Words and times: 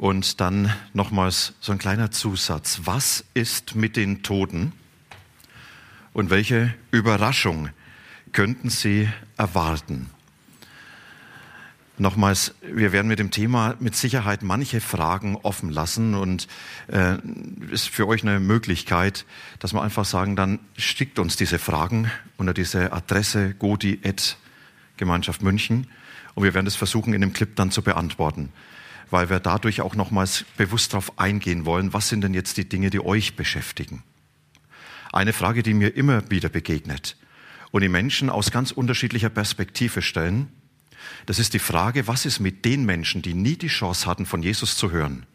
und 0.00 0.40
dann 0.40 0.72
nochmals 0.94 1.52
so 1.60 1.72
ein 1.72 1.78
kleiner 1.78 2.10
Zusatz. 2.10 2.80
Was 2.84 3.22
ist 3.34 3.74
mit 3.74 3.96
den 3.96 4.22
Toten? 4.22 4.72
Und 6.14 6.30
welche 6.30 6.74
Überraschung 6.90 7.68
könnten 8.32 8.70
Sie 8.70 9.10
erwarten? 9.36 10.08
Nochmals, 11.98 12.54
wir 12.62 12.92
werden 12.92 13.08
mit 13.08 13.18
dem 13.18 13.30
Thema 13.30 13.76
mit 13.78 13.94
Sicherheit 13.94 14.42
manche 14.42 14.80
Fragen 14.80 15.36
offen 15.36 15.68
lassen 15.68 16.14
und 16.14 16.48
äh, 16.86 17.18
ist 17.70 17.90
für 17.90 18.08
euch 18.08 18.22
eine 18.22 18.40
Möglichkeit, 18.40 19.26
dass 19.58 19.74
wir 19.74 19.82
einfach 19.82 20.06
sagen, 20.06 20.34
dann 20.34 20.60
schickt 20.78 21.18
uns 21.18 21.36
diese 21.36 21.58
Fragen 21.58 22.10
unter 22.38 22.54
diese 22.54 22.94
Adresse 22.94 23.52
godi 23.52 24.00
Gemeinschaft 24.96 25.42
München 25.42 25.88
und 26.34 26.44
wir 26.44 26.54
werden 26.54 26.66
es 26.66 26.76
versuchen, 26.76 27.12
in 27.12 27.20
dem 27.20 27.34
Clip 27.34 27.54
dann 27.54 27.70
zu 27.70 27.82
beantworten 27.82 28.50
weil 29.10 29.30
wir 29.30 29.40
dadurch 29.40 29.80
auch 29.80 29.94
nochmals 29.94 30.44
bewusst 30.56 30.92
darauf 30.92 31.18
eingehen 31.18 31.64
wollen, 31.64 31.92
was 31.92 32.08
sind 32.08 32.22
denn 32.22 32.34
jetzt 32.34 32.56
die 32.56 32.68
Dinge, 32.68 32.90
die 32.90 33.04
euch 33.04 33.36
beschäftigen. 33.36 34.02
Eine 35.12 35.32
Frage, 35.32 35.62
die 35.62 35.74
mir 35.74 35.96
immer 35.96 36.30
wieder 36.30 36.48
begegnet 36.48 37.16
und 37.72 37.82
die 37.82 37.88
Menschen 37.88 38.30
aus 38.30 38.50
ganz 38.50 38.70
unterschiedlicher 38.70 39.30
Perspektive 39.30 40.02
stellen, 40.02 40.48
das 41.26 41.38
ist 41.38 41.54
die 41.54 41.58
Frage, 41.58 42.06
was 42.06 42.26
ist 42.26 42.40
mit 42.40 42.64
den 42.64 42.84
Menschen, 42.84 43.22
die 43.22 43.34
nie 43.34 43.56
die 43.56 43.68
Chance 43.68 44.06
hatten, 44.06 44.26
von 44.26 44.42
Jesus 44.42 44.76
zu 44.76 44.90
hören? 44.90 45.26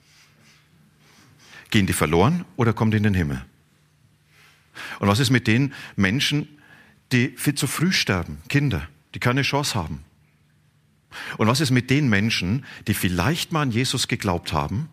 Gehen 1.71 1.87
die 1.87 1.93
verloren 1.93 2.45
oder 2.55 2.73
kommen 2.73 2.91
die 2.91 2.97
in 2.97 3.03
den 3.03 3.13
Himmel? 3.13 3.43
Und 4.99 5.07
was 5.07 5.19
ist 5.19 5.29
mit 5.29 5.47
den 5.47 5.73
Menschen, 5.95 6.47
die 7.11 7.29
viel 7.29 7.55
zu 7.55 7.67
früh 7.67 7.91
sterben, 7.91 8.41
Kinder, 8.49 8.87
die 9.13 9.19
keine 9.19 9.41
Chance 9.41 9.75
haben? 9.75 10.03
Und 11.37 11.47
was 11.47 11.61
ist 11.61 11.71
mit 11.71 11.89
den 11.89 12.09
Menschen, 12.09 12.65
die 12.87 12.93
vielleicht 12.93 13.51
mal 13.51 13.61
an 13.61 13.71
Jesus 13.71 14.07
geglaubt 14.07 14.53
haben 14.53 14.89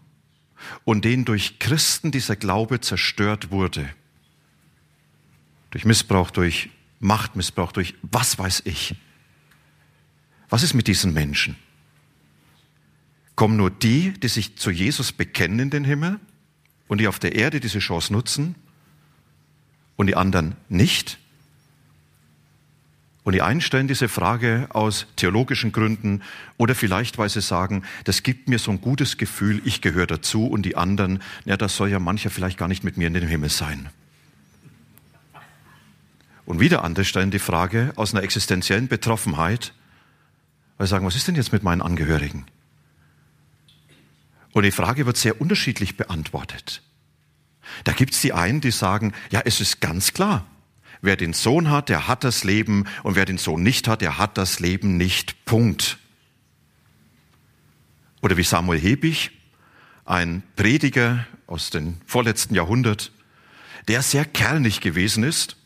und 0.84 1.04
denen 1.04 1.24
durch 1.24 1.58
Christen 1.58 2.10
dieser 2.10 2.36
Glaube 2.36 2.80
zerstört 2.80 3.50
wurde? 3.50 3.88
Durch 5.70 5.84
Missbrauch, 5.84 6.30
durch 6.30 6.70
Machtmissbrauch, 7.00 7.72
durch 7.72 7.94
was 8.02 8.38
weiß 8.38 8.62
ich. 8.64 8.94
Was 10.48 10.62
ist 10.62 10.74
mit 10.74 10.86
diesen 10.86 11.12
Menschen? 11.12 11.56
Kommen 13.34 13.56
nur 13.56 13.70
die, 13.70 14.12
die 14.12 14.28
sich 14.28 14.56
zu 14.56 14.70
Jesus 14.70 15.12
bekennen 15.12 15.58
in 15.58 15.70
den 15.70 15.84
Himmel 15.84 16.20
und 16.88 17.00
die 17.00 17.08
auf 17.08 17.18
der 17.18 17.34
Erde 17.34 17.58
diese 17.58 17.78
Chance 17.78 18.12
nutzen 18.12 18.54
und 19.96 20.06
die 20.06 20.16
anderen 20.16 20.56
nicht? 20.68 21.18
Und 23.24 23.34
die 23.34 23.42
einen 23.42 23.60
stellen 23.60 23.86
diese 23.86 24.08
Frage 24.08 24.66
aus 24.70 25.06
theologischen 25.14 25.70
Gründen 25.70 26.22
oder 26.56 26.74
vielleicht, 26.74 27.18
weil 27.18 27.28
sie 27.28 27.40
sagen, 27.40 27.84
das 28.04 28.24
gibt 28.24 28.48
mir 28.48 28.58
so 28.58 28.72
ein 28.72 28.80
gutes 28.80 29.16
Gefühl, 29.16 29.62
ich 29.64 29.80
gehöre 29.80 30.08
dazu 30.08 30.46
und 30.46 30.62
die 30.62 30.76
anderen, 30.76 31.22
ja, 31.44 31.56
das 31.56 31.76
soll 31.76 31.88
ja 31.88 32.00
mancher 32.00 32.30
vielleicht 32.30 32.58
gar 32.58 32.66
nicht 32.66 32.82
mit 32.82 32.96
mir 32.96 33.06
in 33.06 33.14
den 33.14 33.28
Himmel 33.28 33.50
sein. 33.50 33.90
Und 36.46 36.58
wieder 36.58 36.82
andere 36.82 37.04
stellen 37.04 37.30
die 37.30 37.38
Frage 37.38 37.92
aus 37.94 38.12
einer 38.12 38.24
existenziellen 38.24 38.88
Betroffenheit, 38.88 39.72
weil 40.76 40.88
sie 40.88 40.90
sagen, 40.90 41.06
was 41.06 41.14
ist 41.14 41.28
denn 41.28 41.36
jetzt 41.36 41.52
mit 41.52 41.62
meinen 41.62 41.80
Angehörigen? 41.80 42.46
Und 44.52 44.64
die 44.64 44.72
Frage 44.72 45.06
wird 45.06 45.16
sehr 45.16 45.40
unterschiedlich 45.40 45.96
beantwortet. 45.96 46.82
Da 47.84 47.92
gibt 47.92 48.14
es 48.14 48.20
die 48.20 48.32
einen, 48.32 48.60
die 48.60 48.72
sagen, 48.72 49.14
ja, 49.30 49.40
es 49.44 49.60
ist 49.60 49.80
ganz 49.80 50.12
klar, 50.12 50.44
Wer 51.04 51.16
den 51.16 51.32
Sohn 51.32 51.68
hat, 51.68 51.88
der 51.88 52.06
hat 52.06 52.22
das 52.22 52.44
Leben 52.44 52.84
und 53.02 53.16
wer 53.16 53.24
den 53.24 53.36
Sohn 53.36 53.64
nicht 53.64 53.88
hat, 53.88 54.00
der 54.00 54.18
hat 54.18 54.38
das 54.38 54.60
Leben 54.60 54.96
nicht. 54.96 55.44
Punkt. 55.44 55.98
Oder 58.22 58.36
wie 58.36 58.44
Samuel 58.44 58.78
Hebig, 58.78 59.32
ein 60.04 60.44
Prediger 60.54 61.26
aus 61.48 61.70
dem 61.70 62.00
vorletzten 62.06 62.54
Jahrhundert, 62.54 63.10
der 63.88 64.02
sehr 64.02 64.24
kernig 64.24 64.80
gewesen 64.80 65.24
ist. 65.24 65.56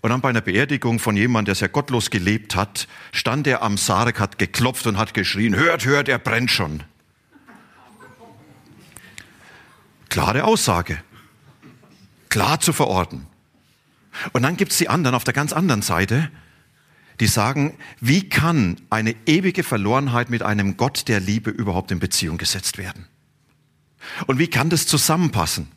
Und 0.00 0.08
dann 0.08 0.22
bei 0.22 0.30
einer 0.30 0.40
Beerdigung 0.40 1.00
von 1.00 1.16
jemandem, 1.16 1.46
der 1.46 1.54
sehr 1.54 1.68
gottlos 1.68 2.08
gelebt 2.08 2.56
hat, 2.56 2.88
stand 3.12 3.46
er 3.46 3.60
am 3.62 3.76
Sarg, 3.76 4.18
hat 4.18 4.38
geklopft 4.38 4.86
und 4.86 4.96
hat 4.96 5.12
geschrien, 5.12 5.54
hört, 5.54 5.84
hört, 5.84 6.08
er 6.08 6.18
brennt 6.18 6.50
schon. 6.50 6.82
Klare 10.08 10.44
Aussage. 10.44 11.02
Klar 12.30 12.58
zu 12.60 12.72
verorten. 12.72 13.26
Und 14.32 14.42
dann 14.42 14.56
gibt 14.56 14.72
es 14.72 14.78
die 14.78 14.88
anderen 14.88 15.14
auf 15.14 15.24
der 15.24 15.34
ganz 15.34 15.52
anderen 15.52 15.82
Seite, 15.82 16.30
die 17.20 17.26
sagen, 17.26 17.76
wie 18.00 18.28
kann 18.28 18.76
eine 18.90 19.14
ewige 19.26 19.62
Verlorenheit 19.62 20.30
mit 20.30 20.42
einem 20.42 20.76
Gott 20.76 21.08
der 21.08 21.20
Liebe 21.20 21.50
überhaupt 21.50 21.90
in 21.90 21.98
Beziehung 21.98 22.36
gesetzt 22.38 22.78
werden? 22.78 23.06
Und 24.26 24.38
wie 24.38 24.48
kann 24.48 24.70
das 24.70 24.86
zusammenpassen? 24.86 25.68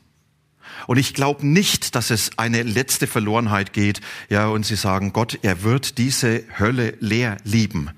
Und 0.88 0.98
ich 0.98 1.14
glaube 1.14 1.46
nicht, 1.46 1.96
dass 1.96 2.10
es 2.10 2.38
eine 2.38 2.64
letzte 2.64 3.08
Verlorenheit 3.08 3.74
geht, 3.74 4.02
ja, 4.30 4.48
und 4.48 4.66
sie 4.66 4.76
sagen, 4.76 5.14
Gott, 5.14 5.40
er 5.42 5.64
wird 5.64 5.98
diese 5.98 6.44
Hölle 6.58 6.96
leer 7.00 7.38
lieben. 7.44 7.90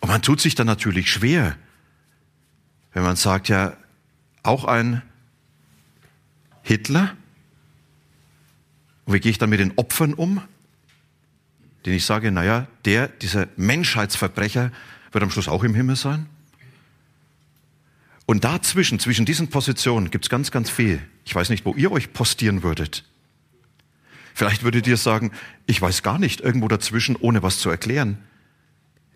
Und 0.00 0.08
man 0.08 0.22
tut 0.22 0.40
sich 0.40 0.54
dann 0.54 0.66
natürlich 0.66 1.10
schwer, 1.10 1.56
wenn 2.92 3.02
man 3.02 3.16
sagt, 3.16 3.48
ja, 3.48 3.76
auch 4.42 4.64
ein 4.64 5.02
Hitler, 6.62 7.14
und 9.06 9.14
wie 9.14 9.20
gehe 9.20 9.30
ich 9.30 9.38
dann 9.38 9.50
mit 9.50 9.60
den 9.60 9.72
Opfern 9.76 10.12
um? 10.12 10.42
Den 11.86 11.94
ich 11.94 12.04
sage, 12.04 12.32
naja, 12.32 12.66
der, 12.84 13.08
dieser 13.08 13.46
Menschheitsverbrecher 13.56 14.72
wird 15.12 15.24
am 15.24 15.30
Schluss 15.30 15.48
auch 15.48 15.62
im 15.62 15.74
Himmel 15.74 15.96
sein. 15.96 16.26
Und 18.26 18.42
dazwischen, 18.42 18.98
zwischen 18.98 19.24
diesen 19.24 19.48
Positionen 19.48 20.10
gibt 20.10 20.24
es 20.24 20.28
ganz, 20.28 20.50
ganz 20.50 20.68
viel. 20.68 21.00
Ich 21.24 21.32
weiß 21.34 21.48
nicht, 21.48 21.64
wo 21.64 21.74
ihr 21.74 21.92
euch 21.92 22.12
postieren 22.12 22.64
würdet. 22.64 23.04
Vielleicht 24.34 24.64
würdet 24.64 24.88
ihr 24.88 24.96
sagen, 24.96 25.30
ich 25.66 25.80
weiß 25.80 26.02
gar 26.02 26.18
nicht, 26.18 26.40
irgendwo 26.40 26.66
dazwischen, 26.66 27.14
ohne 27.14 27.44
was 27.44 27.60
zu 27.60 27.70
erklären. 27.70 28.18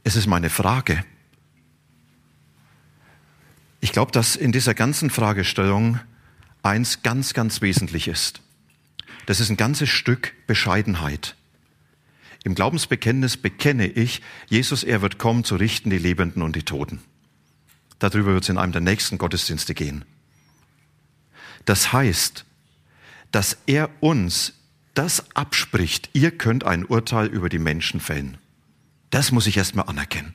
Es 0.05 0.15
ist 0.15 0.29
meine 0.29 0.49
Frage. 0.49 1.05
Ich 3.81 3.91
glaube, 3.91 4.13
dass 4.13 4.37
in 4.37 4.53
dieser 4.53 4.75
ganzen 4.75 5.11
Fragestellung 5.11 5.99
eins 6.63 7.03
ganz, 7.03 7.35
ganz 7.35 7.61
wesentlich 7.61 8.07
ist. 8.07 8.41
Das 9.31 9.39
ist 9.39 9.49
ein 9.49 9.57
ganzes 9.57 9.89
Stück 9.89 10.35
Bescheidenheit. 10.49 11.37
Im 12.43 12.57
Glaubensbekenntnis 12.57 13.37
bekenne 13.37 13.87
ich, 13.87 14.23
Jesus, 14.49 14.83
er 14.83 15.03
wird 15.03 15.19
kommen 15.19 15.45
zu 15.45 15.55
richten 15.55 15.89
die 15.89 15.99
Lebenden 15.99 16.43
und 16.43 16.57
die 16.57 16.65
Toten. 16.65 17.01
Darüber 18.01 18.33
wird 18.33 18.43
es 18.43 18.49
in 18.49 18.59
einem 18.59 18.73
der 18.73 18.81
nächsten 18.81 19.19
Gottesdienste 19.19 19.73
gehen. 19.73 20.05
Das 21.65 21.93
heißt, 21.93 22.45
dass 23.31 23.57
er 23.67 23.91
uns 24.01 24.55
das 24.95 25.37
abspricht, 25.37 26.11
ihr 26.13 26.37
könnt 26.37 26.65
ein 26.65 26.85
Urteil 26.85 27.29
über 27.29 27.49
die 27.49 27.61
Menschen 27.61 28.01
fällen. 28.01 28.37
Das 29.11 29.31
muss 29.31 29.47
ich 29.47 29.57
erstmal 29.57 29.87
anerkennen. 29.87 30.35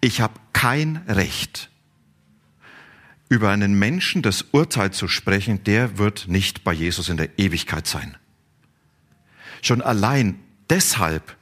Ich 0.00 0.20
habe 0.20 0.34
kein 0.52 0.96
Recht, 1.06 1.70
über 3.28 3.50
einen 3.50 3.78
Menschen 3.78 4.22
das 4.22 4.42
Urteil 4.52 4.92
zu 4.92 5.08
sprechen, 5.08 5.64
der 5.64 5.98
wird 5.98 6.28
nicht 6.28 6.64
bei 6.64 6.72
Jesus 6.72 7.08
in 7.08 7.16
der 7.16 7.38
Ewigkeit 7.38 7.86
sein. 7.86 8.16
Schon 9.62 9.82
allein 9.82 10.38
deshalb, 10.70 11.36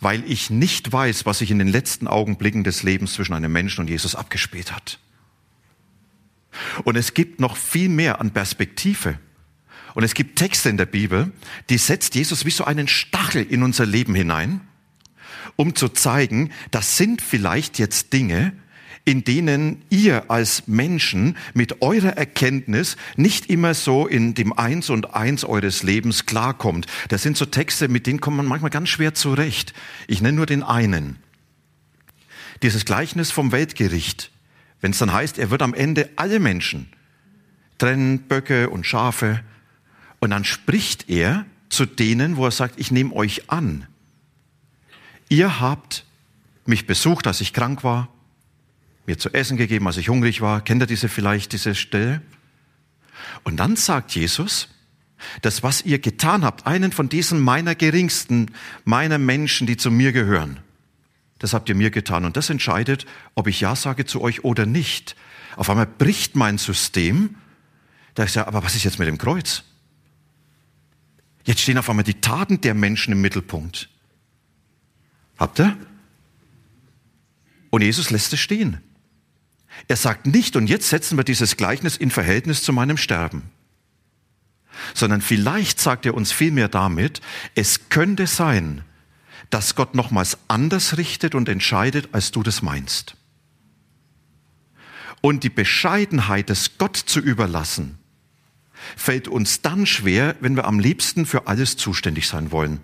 weil 0.00 0.24
ich 0.30 0.50
nicht 0.50 0.92
weiß, 0.92 1.26
was 1.26 1.38
sich 1.38 1.50
in 1.50 1.58
den 1.58 1.68
letzten 1.68 2.06
Augenblicken 2.06 2.64
des 2.64 2.82
Lebens 2.82 3.14
zwischen 3.14 3.34
einem 3.34 3.52
Menschen 3.52 3.80
und 3.80 3.90
Jesus 3.90 4.14
abgespielt 4.14 4.72
hat. 4.72 4.98
Und 6.84 6.96
es 6.96 7.14
gibt 7.14 7.40
noch 7.40 7.56
viel 7.56 7.88
mehr 7.88 8.20
an 8.20 8.30
Perspektive. 8.30 9.18
Und 9.94 10.04
es 10.04 10.14
gibt 10.14 10.38
Texte 10.38 10.68
in 10.68 10.76
der 10.76 10.86
Bibel, 10.86 11.32
die 11.70 11.78
setzt 11.78 12.14
Jesus 12.14 12.44
wie 12.44 12.50
so 12.50 12.64
einen 12.64 12.88
Stachel 12.88 13.42
in 13.42 13.62
unser 13.62 13.86
Leben 13.86 14.14
hinein, 14.14 14.60
um 15.56 15.74
zu 15.74 15.88
zeigen, 15.88 16.50
das 16.70 16.98
sind 16.98 17.22
vielleicht 17.22 17.78
jetzt 17.78 18.12
Dinge, 18.12 18.52
in 19.06 19.24
denen 19.24 19.82
ihr 19.88 20.30
als 20.30 20.66
Menschen 20.66 21.38
mit 21.54 21.80
eurer 21.80 22.16
Erkenntnis 22.18 22.96
nicht 23.16 23.48
immer 23.48 23.72
so 23.72 24.06
in 24.06 24.34
dem 24.34 24.52
Eins 24.52 24.90
und 24.90 25.14
Eins 25.14 25.44
eures 25.44 25.82
Lebens 25.84 26.26
klarkommt. 26.26 26.86
Das 27.08 27.22
sind 27.22 27.36
so 27.36 27.46
Texte, 27.46 27.88
mit 27.88 28.06
denen 28.06 28.20
kommt 28.20 28.36
man 28.36 28.46
manchmal 28.46 28.70
ganz 28.70 28.88
schwer 28.88 29.14
zurecht. 29.14 29.72
Ich 30.08 30.20
nenne 30.20 30.36
nur 30.36 30.46
den 30.46 30.64
einen. 30.64 31.16
dieses 32.62 32.84
Gleichnis 32.84 33.30
vom 33.30 33.52
Weltgericht, 33.52 34.30
wenn 34.80 34.90
es 34.92 34.98
dann 34.98 35.12
heißt, 35.12 35.38
er 35.38 35.50
wird 35.50 35.62
am 35.62 35.74
Ende 35.74 36.10
alle 36.16 36.40
Menschen 36.40 36.88
trennen, 37.78 38.20
Böcke 38.20 38.70
und 38.70 38.86
Schafe, 38.86 39.40
und 40.18 40.30
dann 40.30 40.44
spricht 40.44 41.10
er 41.10 41.44
zu 41.68 41.84
denen, 41.84 42.36
wo 42.38 42.46
er 42.46 42.50
sagt, 42.50 42.80
ich 42.80 42.90
nehme 42.90 43.14
euch 43.14 43.50
an. 43.50 43.86
Ihr 45.28 45.60
habt 45.60 46.04
mich 46.64 46.86
besucht, 46.86 47.26
als 47.26 47.40
ich 47.40 47.52
krank 47.52 47.84
war, 47.84 48.08
mir 49.06 49.18
zu 49.18 49.32
essen 49.32 49.56
gegeben, 49.56 49.86
als 49.86 49.96
ich 49.96 50.08
hungrig 50.08 50.40
war. 50.40 50.60
Kennt 50.60 50.82
ihr 50.82 50.86
diese 50.86 51.08
vielleicht, 51.08 51.52
diese 51.52 51.74
Stelle? 51.74 52.22
Und 53.44 53.56
dann 53.58 53.76
sagt 53.76 54.14
Jesus, 54.14 54.68
das, 55.42 55.62
was 55.62 55.82
ihr 55.82 55.98
getan 55.98 56.44
habt, 56.44 56.66
einen 56.66 56.92
von 56.92 57.08
diesen 57.08 57.40
meiner 57.40 57.74
geringsten, 57.74 58.50
meiner 58.84 59.18
Menschen, 59.18 59.66
die 59.66 59.76
zu 59.76 59.90
mir 59.90 60.12
gehören, 60.12 60.60
das 61.38 61.52
habt 61.52 61.68
ihr 61.68 61.74
mir 61.74 61.90
getan. 61.90 62.24
Und 62.24 62.36
das 62.36 62.50
entscheidet, 62.50 63.06
ob 63.34 63.46
ich 63.46 63.60
Ja 63.60 63.76
sage 63.76 64.06
zu 64.06 64.22
euch 64.22 64.44
oder 64.44 64.66
nicht. 64.66 65.16
Auf 65.56 65.68
einmal 65.68 65.86
bricht 65.86 66.34
mein 66.34 66.58
System. 66.58 67.36
Da 68.14 68.24
ist 68.24 68.36
ja, 68.36 68.46
aber 68.46 68.62
was 68.62 68.74
ist 68.74 68.84
jetzt 68.84 68.98
mit 68.98 69.08
dem 69.08 69.18
Kreuz? 69.18 69.62
Jetzt 71.44 71.60
stehen 71.60 71.78
auf 71.78 71.88
einmal 71.90 72.04
die 72.04 72.20
Taten 72.20 72.60
der 72.60 72.74
Menschen 72.74 73.12
im 73.12 73.20
Mittelpunkt. 73.20 73.88
Habt 75.38 75.60
ihr? 75.60 75.76
Und 77.70 77.82
Jesus 77.82 78.10
lässt 78.10 78.32
es 78.32 78.40
stehen. 78.40 78.80
Er 79.88 79.96
sagt 79.96 80.26
nicht, 80.26 80.56
und 80.56 80.66
jetzt 80.68 80.88
setzen 80.88 81.16
wir 81.16 81.24
dieses 81.24 81.56
Gleichnis 81.56 81.96
in 81.96 82.10
Verhältnis 82.10 82.62
zu 82.62 82.72
meinem 82.72 82.96
Sterben. 82.96 83.42
Sondern 84.94 85.20
vielleicht 85.20 85.80
sagt 85.80 86.06
er 86.06 86.14
uns 86.14 86.32
vielmehr 86.32 86.68
damit, 86.68 87.20
es 87.54 87.88
könnte 87.88 88.26
sein, 88.26 88.82
dass 89.50 89.74
Gott 89.74 89.94
nochmals 89.94 90.38
anders 90.48 90.96
richtet 90.96 91.34
und 91.34 91.48
entscheidet, 91.48 92.08
als 92.12 92.30
du 92.32 92.42
das 92.42 92.62
meinst. 92.62 93.16
Und 95.20 95.44
die 95.44 95.50
Bescheidenheit, 95.50 96.50
es 96.50 96.78
Gott 96.78 96.96
zu 96.96 97.20
überlassen, 97.20 97.98
fällt 98.96 99.28
uns 99.28 99.62
dann 99.62 99.86
schwer, 99.86 100.36
wenn 100.40 100.56
wir 100.56 100.66
am 100.66 100.78
liebsten 100.78 101.26
für 101.26 101.46
alles 101.46 101.76
zuständig 101.76 102.28
sein 102.28 102.52
wollen 102.52 102.80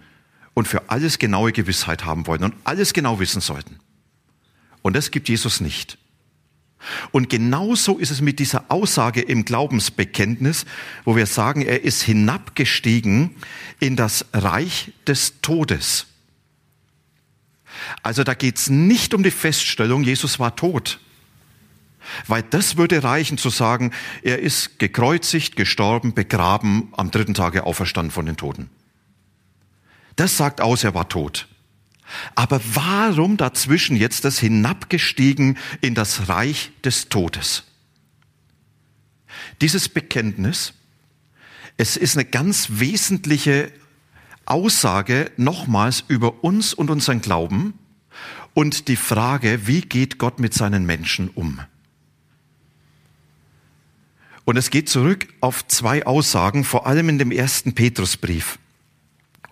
und 0.55 0.69
für 0.69 0.91
alles 0.91 1.19
genaue 1.19 1.53
Gewissheit 1.53 2.05
haben 2.05 2.27
wollen 2.27 2.44
und 2.44 2.55
alles 2.65 2.93
genau 2.93 3.19
wissen 3.21 3.41
sollten. 3.41 3.79
Und 4.83 4.97
das 4.97 5.11
gibt 5.11 5.29
Jesus 5.29 5.61
nicht. 5.61 5.99
Und 7.11 7.29
genauso 7.29 7.99
ist 7.99 8.11
es 8.11 8.20
mit 8.20 8.38
dieser 8.38 8.64
Aussage 8.69 9.20
im 9.20 9.44
Glaubensbekenntnis, 9.44 10.64
wo 11.05 11.17
wir 11.17 11.26
sagen, 11.26 11.62
er 11.62 11.84
ist 11.84 12.02
hinabgestiegen 12.02 13.37
in 13.81 13.96
das 13.96 14.26
Reich 14.32 14.93
des 15.06 15.40
Todes. 15.43 16.06
Also 18.02 18.25
da 18.25 18.34
geht 18.34 18.58
es 18.58 18.70
nicht 18.70 19.14
um 19.14 19.23
die 19.23 19.31
Feststellung, 19.31 20.02
Jesus 20.02 20.38
war 20.38 20.56
tot. 20.56 21.00
Weil 22.26 22.43
das 22.43 22.76
würde 22.76 23.05
reichen 23.05 23.38
zu 23.38 23.49
sagen, 23.49 23.93
er 24.23 24.40
ist 24.40 24.79
gekreuzigt, 24.79 25.56
gestorben, 25.56 26.14
begraben, 26.14 26.93
am 26.96 27.11
dritten 27.11 27.34
Tage 27.34 27.64
auferstanden 27.64 28.11
von 28.11 28.26
den 28.26 28.37
Toten. 28.37 28.70
Das 30.17 30.37
sagt 30.37 30.61
aus, 30.61 30.84
er 30.84 30.94
war 30.94 31.08
tot. 31.08 31.49
Aber 32.35 32.61
warum 32.75 33.37
dazwischen 33.37 33.97
jetzt 33.97 34.25
das 34.25 34.38
hinabgestiegen 34.38 35.59
in 35.81 35.94
das 35.94 36.29
Reich 36.29 36.70
des 36.85 37.09
Todes? 37.09 37.64
Dieses 39.61 39.88
Bekenntnis, 39.88 40.75
es 41.76 41.97
ist 41.97 42.17
eine 42.17 42.25
ganz 42.25 42.69
wesentliche 42.70 43.73
Aussage 44.44 45.31
nochmals 45.37 46.05
über 46.09 46.44
uns 46.44 46.75
und 46.75 46.91
unseren 46.91 47.20
Glauben 47.20 47.75
und 48.55 48.88
die 48.88 48.97
Frage, 48.97 49.67
wie 49.67 49.81
geht 49.81 50.19
Gott 50.19 50.38
mit 50.38 50.53
seinen 50.55 50.85
Menschen 50.85 51.29
um? 51.29 51.61
Und 54.44 54.56
es 54.56 54.70
geht 54.70 54.88
zurück 54.88 55.29
auf 55.41 55.67
zwei 55.69 56.05
Aussagen, 56.05 56.65
vor 56.65 56.87
allem 56.87 57.08
in 57.08 57.19
dem 57.19 57.31
ersten 57.31 57.75
Petrusbrief. 57.75 58.58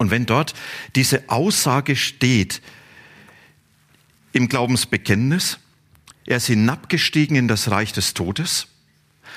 Und 0.01 0.11
wenn 0.11 0.25
dort 0.25 0.55
diese 0.97 1.29
Aussage 1.29 1.95
steht 1.95 2.63
im 4.33 4.49
Glaubensbekenntnis, 4.49 5.59
er 6.25 6.39
ist 6.39 6.47
hinabgestiegen 6.47 7.37
in 7.37 7.49
das 7.49 7.71
Reich 7.71 7.93
des 7.93 8.15
Todes, 8.15 8.69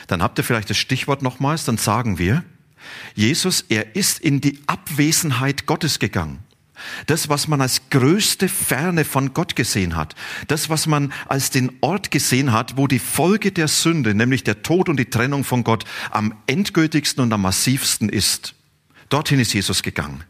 dann 0.08 0.24
habt 0.24 0.38
ihr 0.38 0.46
vielleicht 0.46 0.70
das 0.70 0.78
Stichwort 0.78 1.22
nochmals, 1.22 1.66
dann 1.66 1.76
sagen 1.76 2.18
wir, 2.18 2.46
Jesus, 3.14 3.66
er 3.68 3.98
ist 3.98 4.22
in 4.22 4.40
die 4.40 4.58
Abwesenheit 4.66 5.66
Gottes 5.66 6.00
gegangen. 6.00 6.40
Das, 7.08 7.28
was 7.28 7.50
man 7.50 7.60
als 7.60 7.90
größte 7.90 8.48
Ferne 8.48 9.04
von 9.04 9.34
Gott 9.34 9.58
gesehen 9.58 9.98
hat. 9.98 10.16
Das, 10.48 10.70
was 10.70 10.88
man 10.88 11.12
als 11.28 11.50
den 11.50 11.74
Ort 11.82 12.10
gesehen 12.10 12.54
hat, 12.54 12.78
wo 12.78 12.88
die 12.88 13.00
Folge 13.00 13.52
der 13.52 13.68
Sünde, 13.68 14.16
nämlich 14.16 14.46
der 14.46 14.64
Tod 14.64 14.88
und 14.88 14.96
die 14.96 15.10
Trennung 15.10 15.44
von 15.44 15.66
Gott, 15.66 15.84
am 16.10 16.34
endgültigsten 16.48 17.22
und 17.22 17.34
am 17.34 17.42
massivsten 17.42 18.08
ist. 18.08 18.56
Dorthin 19.10 19.42
ist 19.42 19.54
Jesus 19.54 19.84
gegangen. 19.84 20.24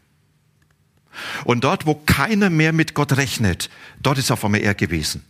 Und 1.46 1.64
dort, 1.64 1.86
wo 1.86 1.96
keiner 1.96 2.50
mehr 2.50 2.74
mit 2.74 2.94
Gott 2.94 3.18
rechnet, 3.18 3.70
dort 4.02 4.18
ist 4.18 4.32
auf 4.32 4.44
einmal 4.44 4.62
er 4.62 4.74
gewesen. 4.74 5.24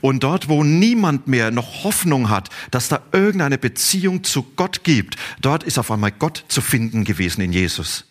Und 0.00 0.22
dort, 0.22 0.48
wo 0.48 0.64
niemand 0.64 1.28
mehr 1.28 1.50
noch 1.50 1.84
Hoffnung 1.84 2.30
hat, 2.30 2.48
dass 2.70 2.88
da 2.88 3.02
irgendeine 3.12 3.58
Beziehung 3.58 4.24
zu 4.24 4.42
Gott 4.56 4.82
gibt, 4.82 5.16
dort 5.40 5.62
ist 5.62 5.78
auf 5.78 5.90
einmal 5.90 6.12
Gott 6.12 6.44
zu 6.48 6.60
finden 6.60 7.04
gewesen 7.04 7.42
in 7.42 7.52
Jesus. 7.52 8.04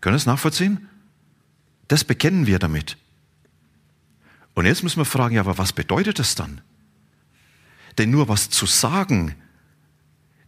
Können 0.00 0.16
Sie 0.16 0.22
es 0.22 0.26
nachvollziehen? 0.26 0.88
Das 1.88 2.04
bekennen 2.04 2.46
wir 2.46 2.58
damit. 2.58 2.96
Und 4.54 4.66
jetzt 4.66 4.82
müssen 4.82 4.98
wir 4.98 5.04
fragen, 5.04 5.34
ja, 5.34 5.42
aber 5.42 5.58
was 5.58 5.72
bedeutet 5.72 6.18
das 6.18 6.34
dann? 6.34 6.60
Denn 7.98 8.10
nur 8.10 8.28
was 8.28 8.48
zu 8.48 8.66
sagen, 8.66 9.34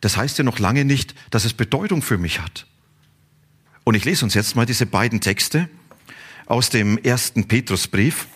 das 0.01 0.17
heißt 0.17 0.39
ja 0.39 0.45
noch 0.45 0.59
lange 0.59 0.85
nicht, 0.85 1.15
dass 1.31 1.45
es 1.45 1.53
Bedeutung 1.53 2.03
für 2.03 2.19
mich 2.19 2.41
hat. 2.41 2.67
Und 3.89 3.95
ich 3.95 4.05
lese 4.05 4.23
uns 4.23 4.35
jetzt 4.35 4.55
mal 4.55 4.67
diese 4.67 4.85
beiden 4.85 5.23
Texte 5.23 5.67
aus 6.45 6.69
dem 6.69 6.99
ersten 6.99 7.49
Petrusbrief. 7.49 8.27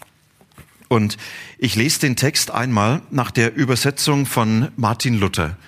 Und 0.89 1.19
ich 1.59 1.77
lese 1.77 2.01
den 2.01 2.17
Text 2.17 2.51
einmal 2.51 3.03
nach 3.11 3.31
der 3.31 3.55
Übersetzung 3.55 4.25
von 4.25 4.73
Martin 4.77 5.19
Luther. 5.19 5.59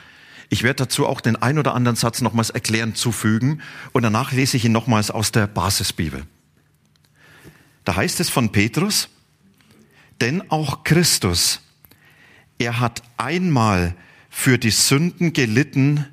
Ich 0.49 0.63
werde 0.63 0.85
dazu 0.85 1.07
auch 1.07 1.21
den 1.21 1.37
ein 1.37 1.59
oder 1.59 1.75
anderen 1.75 1.97
Satz 1.97 2.23
nochmals 2.23 2.49
erklärend 2.49 2.97
zufügen 2.97 3.61
und 3.93 4.05
danach 4.05 4.33
lese 4.33 4.57
ich 4.57 4.65
ihn 4.65 4.73
nochmals 4.73 5.11
aus 5.11 5.33
der 5.33 5.47
Basisbibel. 5.47 6.25
Da 7.85 7.95
heißt 7.95 8.21
es 8.21 8.31
von 8.31 8.53
Petrus, 8.53 9.11
denn 10.23 10.51
auch 10.51 10.85
Christus, 10.85 11.61
er 12.57 12.81
hat 12.81 13.03
einmal 13.19 13.95
für 14.31 14.57
die 14.57 14.71
Sünden 14.71 15.35
gelitten, 15.35 16.07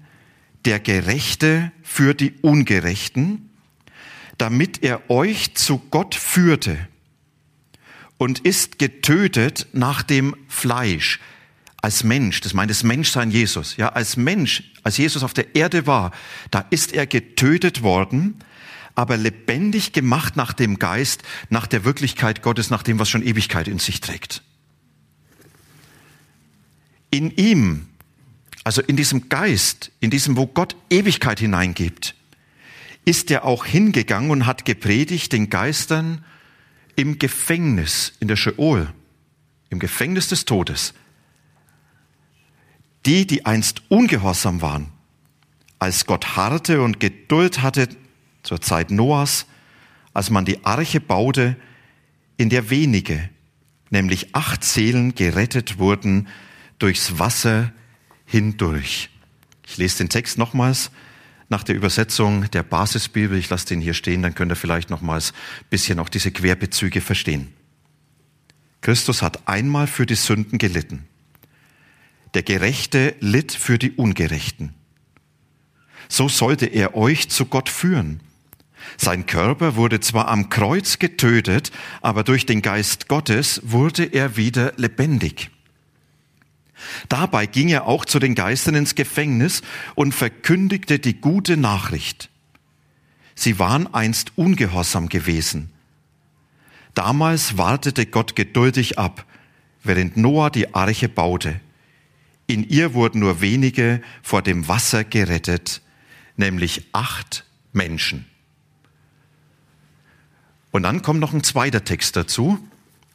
der 0.65 0.81
Gerechte 0.81 1.71
für 1.83 2.13
die 2.13 2.33
Ungerechten, 2.41 3.47
damit 4.41 4.81
er 4.81 5.07
euch 5.11 5.53
zu 5.53 5.77
Gott 5.91 6.15
führte 6.15 6.87
und 8.17 8.39
ist 8.39 8.79
getötet 8.79 9.67
nach 9.71 10.01
dem 10.01 10.35
Fleisch 10.47 11.19
als 11.83 12.03
Mensch, 12.03 12.41
das 12.41 12.55
meint 12.55 12.71
das 12.71 12.81
Menschsein 12.81 13.29
Jesus, 13.29 13.77
ja, 13.77 13.89
als 13.89 14.17
Mensch, 14.17 14.63
als 14.81 14.97
Jesus 14.97 15.21
auf 15.21 15.35
der 15.35 15.55
Erde 15.55 15.85
war, 15.85 16.11
da 16.49 16.65
ist 16.71 16.93
er 16.93 17.05
getötet 17.05 17.83
worden, 17.83 18.43
aber 18.95 19.15
lebendig 19.15 19.93
gemacht 19.93 20.35
nach 20.35 20.53
dem 20.53 20.79
Geist, 20.79 21.21
nach 21.49 21.67
der 21.67 21.85
Wirklichkeit 21.85 22.41
Gottes, 22.41 22.71
nach 22.71 22.81
dem, 22.81 22.97
was 22.97 23.09
schon 23.09 23.21
Ewigkeit 23.23 23.67
in 23.67 23.77
sich 23.77 24.01
trägt. 24.01 24.41
In 27.11 27.29
ihm, 27.29 27.89
also 28.63 28.81
in 28.81 28.97
diesem 28.97 29.29
Geist, 29.29 29.91
in 29.99 30.09
diesem, 30.09 30.35
wo 30.35 30.47
Gott 30.47 30.75
Ewigkeit 30.89 31.39
hineingibt, 31.39 32.15
ist 33.05 33.31
er 33.31 33.45
auch 33.45 33.65
hingegangen 33.65 34.31
und 34.31 34.45
hat 34.45 34.65
gepredigt 34.65 35.33
den 35.33 35.49
Geistern 35.49 36.23
im 36.95 37.19
Gefängnis, 37.19 38.13
in 38.19 38.27
der 38.27 38.35
Sheol, 38.35 38.93
im 39.69 39.79
Gefängnis 39.79 40.27
des 40.27 40.45
Todes. 40.45 40.93
Die, 43.05 43.25
die 43.25 43.45
einst 43.45 43.81
ungehorsam 43.89 44.61
waren, 44.61 44.91
als 45.79 46.05
Gott 46.05 46.35
harte 46.35 46.81
und 46.81 46.99
Geduld 46.99 47.63
hatte 47.63 47.89
zur 48.43 48.61
Zeit 48.61 48.91
Noahs, 48.91 49.47
als 50.13 50.29
man 50.29 50.45
die 50.45 50.63
Arche 50.63 50.99
baute, 50.99 51.55
in 52.37 52.49
der 52.49 52.69
wenige, 52.69 53.29
nämlich 53.89 54.35
acht 54.35 54.63
Seelen 54.63 55.15
gerettet 55.15 55.79
wurden 55.79 56.27
durchs 56.79 57.19
Wasser 57.19 57.71
hindurch. 58.25 59.09
Ich 59.65 59.77
lese 59.77 59.99
den 59.99 60.09
Text 60.09 60.37
nochmals 60.37 60.91
nach 61.51 61.63
der 61.63 61.75
Übersetzung 61.75 62.49
der 62.51 62.63
Basisbibel. 62.63 63.37
Ich 63.37 63.49
lasse 63.49 63.67
den 63.67 63.81
hier 63.81 63.93
stehen, 63.93 64.23
dann 64.23 64.33
könnt 64.33 64.51
ihr 64.51 64.55
vielleicht 64.55 64.89
nochmals 64.89 65.33
ein 65.33 65.65
bisschen 65.69 65.99
auch 65.99 66.09
diese 66.09 66.31
Querbezüge 66.31 67.01
verstehen. 67.01 67.53
Christus 68.79 69.21
hat 69.21 69.47
einmal 69.47 69.85
für 69.85 70.05
die 70.05 70.15
Sünden 70.15 70.57
gelitten. 70.57 71.05
Der 72.33 72.41
Gerechte 72.41 73.15
litt 73.19 73.51
für 73.51 73.77
die 73.77 73.91
Ungerechten. 73.91 74.73
So 76.07 76.29
sollte 76.29 76.65
er 76.65 76.95
euch 76.95 77.29
zu 77.29 77.45
Gott 77.45 77.69
führen. 77.69 78.21
Sein 78.97 79.25
Körper 79.25 79.75
wurde 79.75 79.99
zwar 79.99 80.29
am 80.29 80.49
Kreuz 80.49 80.99
getötet, 80.99 81.71
aber 82.01 82.23
durch 82.23 82.45
den 82.45 82.61
Geist 82.61 83.09
Gottes 83.09 83.61
wurde 83.63 84.05
er 84.05 84.37
wieder 84.37 84.73
lebendig. 84.77 85.51
Dabei 87.09 87.45
ging 87.45 87.69
er 87.69 87.87
auch 87.87 88.05
zu 88.05 88.19
den 88.19 88.35
Geistern 88.35 88.75
ins 88.75 88.95
Gefängnis 88.95 89.61
und 89.95 90.13
verkündigte 90.13 90.99
die 90.99 91.19
gute 91.19 91.57
Nachricht. 91.57 92.29
Sie 93.35 93.59
waren 93.59 93.93
einst 93.93 94.33
ungehorsam 94.35 95.09
gewesen. 95.09 95.71
Damals 96.93 97.57
wartete 97.57 98.05
Gott 98.05 98.35
geduldig 98.35 98.99
ab, 98.99 99.25
während 99.83 100.17
Noah 100.17 100.49
die 100.49 100.75
Arche 100.75 101.09
baute. 101.09 101.59
In 102.47 102.67
ihr 102.67 102.93
wurden 102.93 103.19
nur 103.19 103.41
wenige 103.41 104.01
vor 104.21 104.41
dem 104.41 104.67
Wasser 104.67 105.03
gerettet, 105.03 105.81
nämlich 106.35 106.87
acht 106.91 107.45
Menschen. 107.71 108.25
Und 110.71 110.83
dann 110.83 111.01
kommt 111.01 111.19
noch 111.19 111.33
ein 111.33 111.43
zweiter 111.43 111.83
Text 111.83 112.15
dazu. 112.15 112.59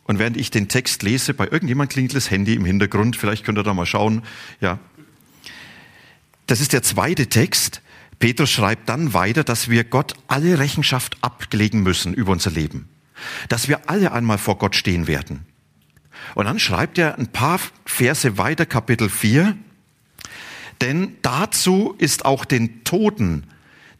Und 0.06 0.18
während 0.18 0.36
ich 0.36 0.50
den 0.50 0.68
Text 0.68 1.02
lese, 1.02 1.34
bei 1.34 1.46
irgendjemand 1.46 1.90
klingelt 1.90 2.14
das 2.14 2.30
Handy 2.30 2.54
im 2.54 2.64
Hintergrund, 2.64 3.16
vielleicht 3.16 3.44
könnt 3.44 3.58
ihr 3.58 3.64
da 3.64 3.74
mal 3.74 3.86
schauen, 3.86 4.22
ja. 4.60 4.78
Das 6.46 6.60
ist 6.60 6.72
der 6.72 6.82
zweite 6.82 7.26
Text. 7.26 7.82
Petrus 8.20 8.50
schreibt 8.50 8.88
dann 8.88 9.14
weiter, 9.14 9.42
dass 9.42 9.68
wir 9.68 9.82
Gott 9.82 10.14
alle 10.28 10.58
Rechenschaft 10.58 11.16
ablegen 11.22 11.82
müssen 11.82 12.14
über 12.14 12.32
unser 12.32 12.50
Leben. 12.50 12.88
Dass 13.48 13.68
wir 13.68 13.90
alle 13.90 14.12
einmal 14.12 14.38
vor 14.38 14.58
Gott 14.58 14.76
stehen 14.76 15.08
werden. 15.08 15.44
Und 16.34 16.46
dann 16.46 16.58
schreibt 16.58 16.98
er 16.98 17.18
ein 17.18 17.28
paar 17.28 17.60
Verse 17.84 18.38
weiter, 18.38 18.64
Kapitel 18.64 19.08
4. 19.08 19.56
Denn 20.80 21.16
dazu 21.22 21.94
ist 21.98 22.24
auch 22.24 22.44
den 22.44 22.84
Toten 22.84 23.44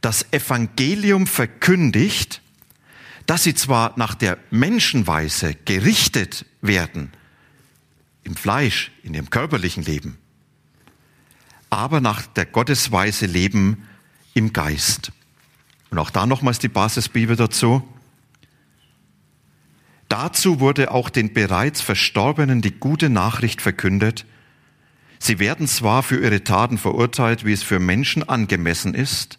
das 0.00 0.26
Evangelium 0.32 1.26
verkündigt, 1.26 2.42
dass 3.26 3.42
sie 3.42 3.54
zwar 3.54 3.92
nach 3.96 4.14
der 4.14 4.38
Menschenweise 4.50 5.54
gerichtet 5.64 6.46
werden, 6.62 7.10
im 8.22 8.36
Fleisch, 8.36 8.90
in 9.02 9.14
ihrem 9.14 9.30
körperlichen 9.30 9.84
Leben, 9.84 10.18
aber 11.70 12.00
nach 12.00 12.22
der 12.22 12.46
Gottesweise 12.46 13.26
leben 13.26 13.86
im 14.34 14.52
Geist. 14.52 15.12
Und 15.90 15.98
auch 15.98 16.10
da 16.10 16.26
nochmals 16.26 16.58
die 16.58 16.68
Basisbibel 16.68 17.36
dazu. 17.36 17.86
Dazu 20.08 20.60
wurde 20.60 20.90
auch 20.90 21.10
den 21.10 21.32
bereits 21.32 21.80
Verstorbenen 21.80 22.62
die 22.62 22.72
gute 22.72 23.08
Nachricht 23.08 23.62
verkündet. 23.62 24.24
Sie 25.18 25.38
werden 25.38 25.66
zwar 25.66 26.02
für 26.02 26.20
ihre 26.20 26.44
Taten 26.44 26.78
verurteilt, 26.78 27.44
wie 27.44 27.52
es 27.52 27.62
für 27.62 27.78
Menschen 27.78 28.28
angemessen 28.28 28.94
ist, 28.94 29.38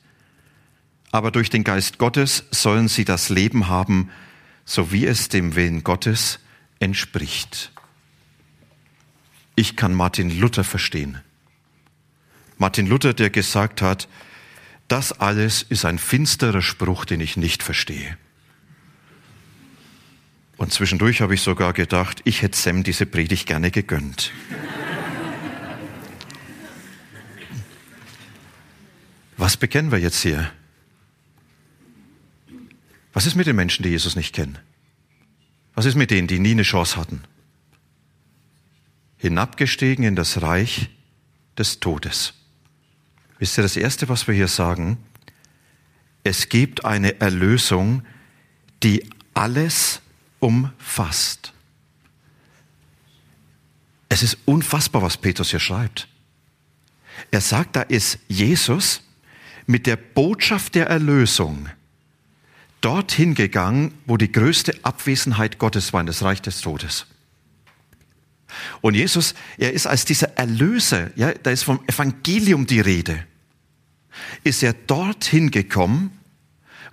aber 1.18 1.32
durch 1.32 1.50
den 1.50 1.64
Geist 1.64 1.98
Gottes 1.98 2.46
sollen 2.52 2.88
sie 2.88 3.04
das 3.04 3.30
Leben 3.30 3.68
haben, 3.68 4.12
so 4.66 4.92
wie 4.92 5.06
es 5.06 5.30
dem 5.30 5.56
Willen 5.56 5.84
Gottes 5.84 6.40
entspricht. 6.80 7.72
Ich 9.56 9.76
kann 9.76 9.96
Martin 9.96 10.40
Luther 10.40 10.64
verstehen. 10.64 11.20
Martin 12.60 12.86
Luther, 12.86 13.16
der 13.16 13.32
gesagt 13.32 13.82
hat, 13.82 14.08
das 14.88 15.12
alles 15.12 15.64
ist 15.64 15.86
ein 15.86 15.98
finsterer 15.98 16.62
Spruch, 16.62 17.04
den 17.06 17.20
ich 17.20 17.36
nicht 17.36 17.64
verstehe. 17.64 18.18
Und 20.58 20.72
zwischendurch 20.72 21.22
habe 21.22 21.34
ich 21.34 21.42
sogar 21.42 21.74
gedacht, 21.74 22.22
ich 22.24 22.44
hätte 22.44 22.58
Sam 22.58 22.84
diese 22.84 23.08
Predigt 23.08 23.48
gerne 23.48 23.72
gegönnt. 23.72 24.32
Was 29.38 29.58
bekennen 29.58 29.92
wir 29.92 30.00
jetzt 30.00 30.22
hier? 30.22 30.52
Was 33.18 33.26
ist 33.26 33.34
mit 33.34 33.48
den 33.48 33.56
Menschen, 33.56 33.82
die 33.82 33.90
Jesus 33.90 34.16
nicht 34.16 34.36
kennen? 34.36 34.60
Was 35.74 35.86
ist 35.86 35.96
mit 35.96 36.12
denen, 36.12 36.28
die 36.28 36.38
nie 36.38 36.52
eine 36.52 36.62
Chance 36.62 36.98
hatten? 36.98 37.24
Hinabgestiegen 39.18 40.06
in 40.06 40.16
das 40.16 40.44
Reich 40.44 40.92
des 41.58 41.80
Todes. 41.80 42.36
Wisst 43.40 43.58
ihr, 43.58 43.64
das 43.64 43.76
Erste, 43.76 44.08
was 44.08 44.28
wir 44.28 44.36
hier 44.36 44.48
sagen, 44.48 45.00
es 46.24 46.48
gibt 46.48 46.86
eine 46.86 47.20
Erlösung, 47.20 48.04
die 48.84 49.10
alles 49.34 50.00
umfasst. 50.38 51.54
Es 54.10 54.22
ist 54.22 54.38
unfassbar, 54.46 55.02
was 55.02 55.18
Petrus 55.18 55.50
hier 55.50 55.60
schreibt. 55.60 56.08
Er 57.32 57.42
sagt, 57.42 57.78
da 57.78 57.82
ist 57.82 58.20
Jesus 58.28 59.02
mit 59.66 59.88
der 59.88 59.96
Botschaft 59.96 60.76
der 60.76 60.86
Erlösung 60.86 61.68
dorthin 62.88 63.36
gegangen, 63.36 63.94
wo 64.06 64.15
die 64.15 64.32
größte 64.32 64.74
Abwesenheit 64.84 65.58
Gottes 65.60 65.91
war, 65.91 66.00
in 66.00 66.08
das 66.08 66.24
Reich 66.24 66.41
des 66.41 66.62
Todes. 66.62 67.06
Und 68.79 68.94
Jesus, 68.94 69.36
er 69.58 69.74
ist 69.74 69.88
als 69.88 70.06
dieser 70.06 70.38
Erlöser, 70.38 71.10
ja, 71.17 71.34
da 71.34 71.51
ist 71.51 71.63
vom 71.63 71.82
Evangelium 71.86 72.65
die 72.65 72.79
Rede, 72.79 73.25
ist 74.46 74.63
er 74.63 74.72
dorthin 74.72 75.51
gekommen, 75.51 76.17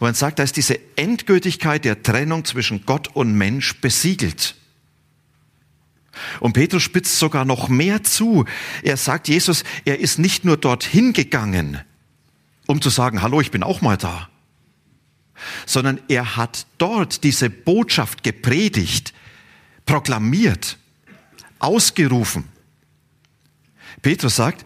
wo 0.01 0.07
man 0.07 0.15
sagt, 0.15 0.41
da 0.41 0.43
ist 0.43 0.57
diese 0.57 0.81
Endgültigkeit 0.97 1.85
der 1.85 2.03
Trennung 2.03 2.45
zwischen 2.45 2.85
Gott 2.87 3.07
und 3.15 3.33
Mensch 3.35 3.81
besiegelt. 3.81 4.57
Und 6.41 6.55
Petrus 6.55 6.83
spitzt 6.83 7.21
sogar 7.21 7.45
noch 7.45 7.69
mehr 7.69 8.03
zu. 8.03 8.47
Er 8.83 8.97
sagt, 8.97 9.29
Jesus, 9.29 9.63
er 9.85 10.01
ist 10.01 10.19
nicht 10.19 10.45
nur 10.45 10.57
dorthin 10.57 11.13
gegangen, 11.13 11.79
um 12.67 12.83
zu 12.83 12.91
sagen, 12.91 13.23
hallo, 13.23 13.41
ich 13.41 13.53
bin 13.53 13.63
auch 13.63 13.81
mal 13.81 13.97
da 13.97 14.29
sondern 15.67 16.01
er 16.09 16.37
hat 16.37 16.67
dort 16.79 17.25
diese 17.25 17.51
Botschaft 17.51 18.23
gepredigt, 18.23 19.15
proklamiert, 19.87 20.79
ausgerufen. 21.59 22.49
Petrus 24.03 24.37
sagt, 24.37 24.65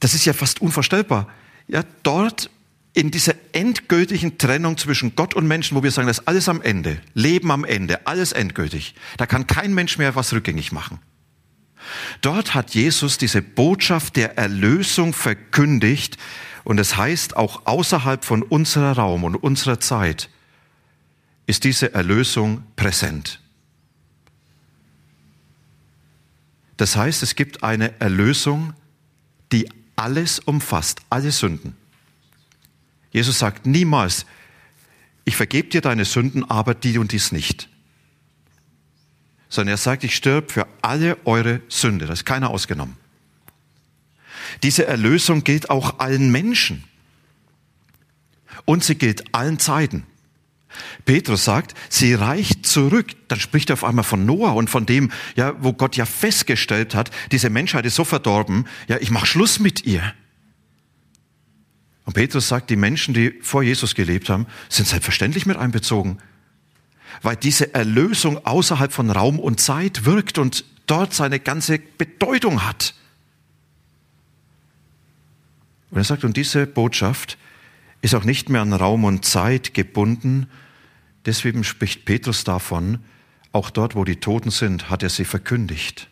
das 0.00 0.14
ist 0.14 0.24
ja 0.24 0.32
fast 0.32 0.60
unvorstellbar. 0.60 1.28
Ja, 1.66 1.82
dort 2.02 2.50
in 2.94 3.10
dieser 3.10 3.34
endgültigen 3.52 4.38
Trennung 4.38 4.76
zwischen 4.76 5.14
Gott 5.14 5.34
und 5.34 5.46
Menschen, 5.46 5.76
wo 5.76 5.82
wir 5.82 5.90
sagen, 5.90 6.08
das 6.08 6.18
ist 6.18 6.28
alles 6.28 6.48
am 6.48 6.62
Ende, 6.62 7.00
Leben 7.14 7.50
am 7.50 7.64
Ende, 7.64 8.06
alles 8.06 8.32
endgültig. 8.32 8.94
Da 9.16 9.26
kann 9.26 9.46
kein 9.46 9.74
Mensch 9.74 9.98
mehr 9.98 10.14
was 10.14 10.32
rückgängig 10.32 10.72
machen. 10.72 10.98
Dort 12.20 12.54
hat 12.54 12.74
Jesus 12.74 13.18
diese 13.18 13.40
Botschaft 13.40 14.16
der 14.16 14.36
Erlösung 14.36 15.12
verkündigt, 15.12 16.18
und 16.68 16.78
es 16.78 16.98
heißt, 16.98 17.34
auch 17.34 17.64
außerhalb 17.64 18.26
von 18.26 18.42
unserer 18.42 18.92
Raum 18.92 19.24
und 19.24 19.36
unserer 19.36 19.80
Zeit 19.80 20.28
ist 21.46 21.64
diese 21.64 21.94
Erlösung 21.94 22.62
präsent. 22.76 23.40
Das 26.76 26.94
heißt, 26.94 27.22
es 27.22 27.36
gibt 27.36 27.62
eine 27.62 27.98
Erlösung, 28.02 28.74
die 29.50 29.66
alles 29.96 30.40
umfasst, 30.40 31.00
alle 31.08 31.32
Sünden. 31.32 31.74
Jesus 33.12 33.38
sagt 33.38 33.64
niemals, 33.64 34.26
ich 35.24 35.36
vergebe 35.36 35.70
dir 35.70 35.80
deine 35.80 36.04
Sünden, 36.04 36.50
aber 36.50 36.74
die 36.74 36.98
und 36.98 37.12
dies 37.12 37.32
nicht. 37.32 37.70
Sondern 39.48 39.72
er 39.72 39.78
sagt, 39.78 40.04
ich 40.04 40.14
stirb 40.14 40.52
für 40.52 40.68
alle 40.82 41.16
eure 41.24 41.62
Sünde. 41.70 42.04
Das 42.04 42.18
ist 42.18 42.24
keiner 42.26 42.50
ausgenommen. 42.50 42.98
Diese 44.62 44.86
Erlösung 44.86 45.44
gilt 45.44 45.70
auch 45.70 45.98
allen 45.98 46.30
Menschen. 46.30 46.84
Und 48.64 48.84
sie 48.84 48.96
gilt 48.96 49.34
allen 49.34 49.58
Zeiten. 49.58 50.04
Petrus 51.04 51.44
sagt, 51.44 51.74
sie 51.88 52.14
reicht 52.14 52.66
zurück. 52.66 53.12
Dann 53.28 53.40
spricht 53.40 53.70
er 53.70 53.74
auf 53.74 53.84
einmal 53.84 54.04
von 54.04 54.26
Noah 54.26 54.54
und 54.54 54.68
von 54.68 54.86
dem, 54.86 55.10
ja, 55.36 55.54
wo 55.60 55.72
Gott 55.72 55.96
ja 55.96 56.04
festgestellt 56.04 56.94
hat, 56.94 57.10
diese 57.32 57.50
Menschheit 57.50 57.86
ist 57.86 57.94
so 57.94 58.04
verdorben, 58.04 58.66
ja, 58.88 58.98
ich 58.98 59.10
mache 59.10 59.26
Schluss 59.26 59.58
mit 59.58 59.84
ihr. 59.86 60.02
Und 62.04 62.14
Petrus 62.14 62.48
sagt, 62.48 62.70
die 62.70 62.76
Menschen, 62.76 63.12
die 63.12 63.34
vor 63.42 63.62
Jesus 63.62 63.94
gelebt 63.94 64.30
haben, 64.30 64.46
sind 64.68 64.88
selbstverständlich 64.88 65.44
mit 65.44 65.58
einbezogen, 65.58 66.18
weil 67.22 67.36
diese 67.36 67.74
Erlösung 67.74 68.44
außerhalb 68.46 68.92
von 68.92 69.10
Raum 69.10 69.38
und 69.38 69.60
Zeit 69.60 70.04
wirkt 70.06 70.38
und 70.38 70.64
dort 70.86 71.12
seine 71.12 71.38
ganze 71.38 71.78
Bedeutung 71.78 72.64
hat. 72.64 72.94
Und 75.90 75.98
er 75.98 76.04
sagt, 76.04 76.24
und 76.24 76.36
diese 76.36 76.66
Botschaft 76.66 77.38
ist 78.02 78.14
auch 78.14 78.24
nicht 78.24 78.48
mehr 78.48 78.60
an 78.60 78.72
Raum 78.72 79.04
und 79.04 79.24
Zeit 79.24 79.74
gebunden. 79.74 80.48
Deswegen 81.24 81.64
spricht 81.64 82.04
Petrus 82.04 82.44
davon, 82.44 82.98
auch 83.52 83.70
dort, 83.70 83.94
wo 83.94 84.04
die 84.04 84.16
Toten 84.16 84.50
sind, 84.50 84.90
hat 84.90 85.02
er 85.02 85.08
sie 85.08 85.24
verkündigt. 85.24 86.08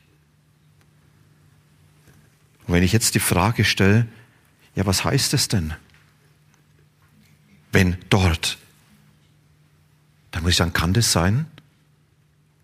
Und 2.67 2.75
wenn 2.75 2.83
ich 2.83 2.93
jetzt 2.93 3.15
die 3.15 3.21
Frage 3.21 3.65
stelle, 3.65 4.09
ja, 4.75 4.87
was 4.87 5.05
heißt 5.05 5.35
es 5.35 5.49
denn, 5.49 5.75
wenn 7.73 7.97
dort, 8.09 8.59
dann 10.31 10.43
muss 10.43 10.53
ich 10.53 10.57
sagen, 10.57 10.73
kann 10.73 10.93
das 10.93 11.13
sein, 11.13 11.47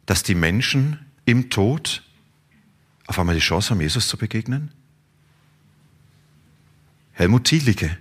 dass 0.06 0.22
die 0.22 0.34
Menschen 0.34 0.98
im 1.24 1.50
Tod 1.50 2.02
auf 3.06 3.18
einmal 3.18 3.34
die 3.34 3.40
Chance 3.40 3.70
haben, 3.70 3.80
Jesus 3.80 4.08
zu 4.08 4.16
begegnen? 4.16 4.72
Helmut 7.22 7.44
Thielicke. 7.44 7.96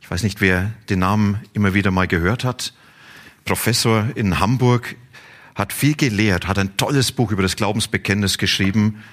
Ich 0.00 0.10
weiß 0.10 0.24
nicht, 0.24 0.40
wer 0.40 0.72
den 0.88 0.98
Namen 0.98 1.40
immer 1.52 1.72
wieder 1.72 1.92
mal 1.92 2.08
gehört 2.08 2.42
hat. 2.42 2.74
Professor 3.44 4.08
in 4.16 4.40
Hamburg, 4.40 4.96
hat 5.54 5.72
viel 5.72 5.94
gelehrt, 5.94 6.48
hat 6.48 6.58
ein 6.58 6.76
tolles 6.76 7.12
Buch 7.12 7.30
über 7.30 7.42
das 7.42 7.54
Glaubensbekenntnis 7.54 8.38
geschrieben. 8.38 9.04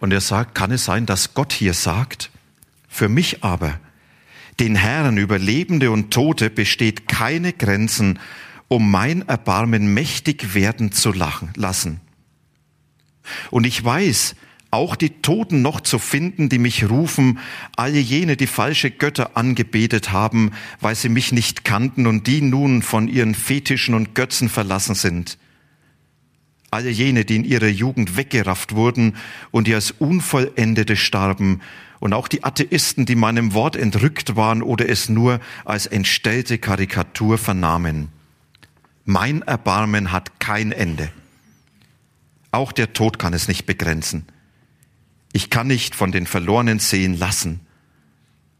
Und 0.00 0.12
er 0.12 0.20
sagt, 0.20 0.56
kann 0.56 0.72
es 0.72 0.84
sein, 0.86 1.06
dass 1.06 1.34
Gott 1.34 1.52
hier 1.52 1.72
sagt, 1.72 2.32
für 2.88 3.08
mich 3.08 3.44
aber, 3.44 3.78
den 4.58 4.74
Herren 4.74 5.18
über 5.18 5.38
Lebende 5.38 5.92
und 5.92 6.12
Tote 6.12 6.50
besteht 6.50 7.06
keine 7.06 7.52
Grenzen, 7.52 8.18
um 8.66 8.90
mein 8.90 9.28
Erbarmen 9.28 9.94
mächtig 9.94 10.54
werden 10.54 10.90
zu 10.90 11.12
lassen. 11.12 12.00
Und 13.52 13.68
ich 13.68 13.84
weiß, 13.84 14.34
auch 14.74 14.96
die 14.96 15.10
Toten 15.22 15.62
noch 15.62 15.80
zu 15.80 15.98
finden, 15.98 16.48
die 16.48 16.58
mich 16.58 16.90
rufen, 16.90 17.38
alle 17.76 17.98
jene, 17.98 18.36
die 18.36 18.48
falsche 18.48 18.90
Götter 18.90 19.36
angebetet 19.36 20.12
haben, 20.12 20.50
weil 20.80 20.96
sie 20.96 21.08
mich 21.08 21.32
nicht 21.32 21.64
kannten 21.64 22.06
und 22.06 22.26
die 22.26 22.42
nun 22.42 22.82
von 22.82 23.08
ihren 23.08 23.34
Fetischen 23.34 23.94
und 23.94 24.14
Götzen 24.14 24.48
verlassen 24.48 24.94
sind. 24.94 25.38
Alle 26.70 26.90
jene, 26.90 27.24
die 27.24 27.36
in 27.36 27.44
ihrer 27.44 27.68
Jugend 27.68 28.16
weggerafft 28.16 28.74
wurden 28.74 29.14
und 29.52 29.68
die 29.68 29.74
als 29.74 29.92
Unvollendete 29.92 30.96
starben, 30.96 31.60
und 32.00 32.12
auch 32.12 32.28
die 32.28 32.44
Atheisten, 32.44 33.06
die 33.06 33.14
meinem 33.14 33.54
Wort 33.54 33.76
entrückt 33.76 34.36
waren 34.36 34.60
oder 34.60 34.86
es 34.90 35.08
nur 35.08 35.40
als 35.64 35.86
entstellte 35.86 36.58
Karikatur 36.58 37.38
vernahmen. 37.38 38.08
Mein 39.06 39.40
Erbarmen 39.40 40.12
hat 40.12 40.38
kein 40.38 40.70
Ende. 40.70 41.10
Auch 42.50 42.72
der 42.72 42.92
Tod 42.92 43.18
kann 43.18 43.32
es 43.32 43.48
nicht 43.48 43.64
begrenzen. 43.64 44.26
Ich 45.36 45.50
kann 45.50 45.66
nicht 45.66 45.96
von 45.96 46.12
den 46.12 46.28
Verlorenen 46.28 46.78
sehen 46.78 47.18
lassen. 47.18 47.58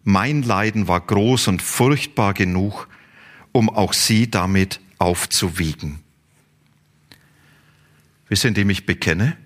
Mein 0.02 0.42
Leiden 0.42 0.88
war 0.88 1.00
groß 1.00 1.46
und 1.46 1.62
furchtbar 1.62 2.34
genug, 2.34 2.88
um 3.52 3.70
auch 3.70 3.92
sie 3.92 4.28
damit 4.28 4.80
aufzuwiegen. 4.98 6.00
Wisst 8.28 8.44
ihr, 8.44 8.48
indem 8.48 8.70
ich 8.70 8.86
bekenne, 8.86 9.36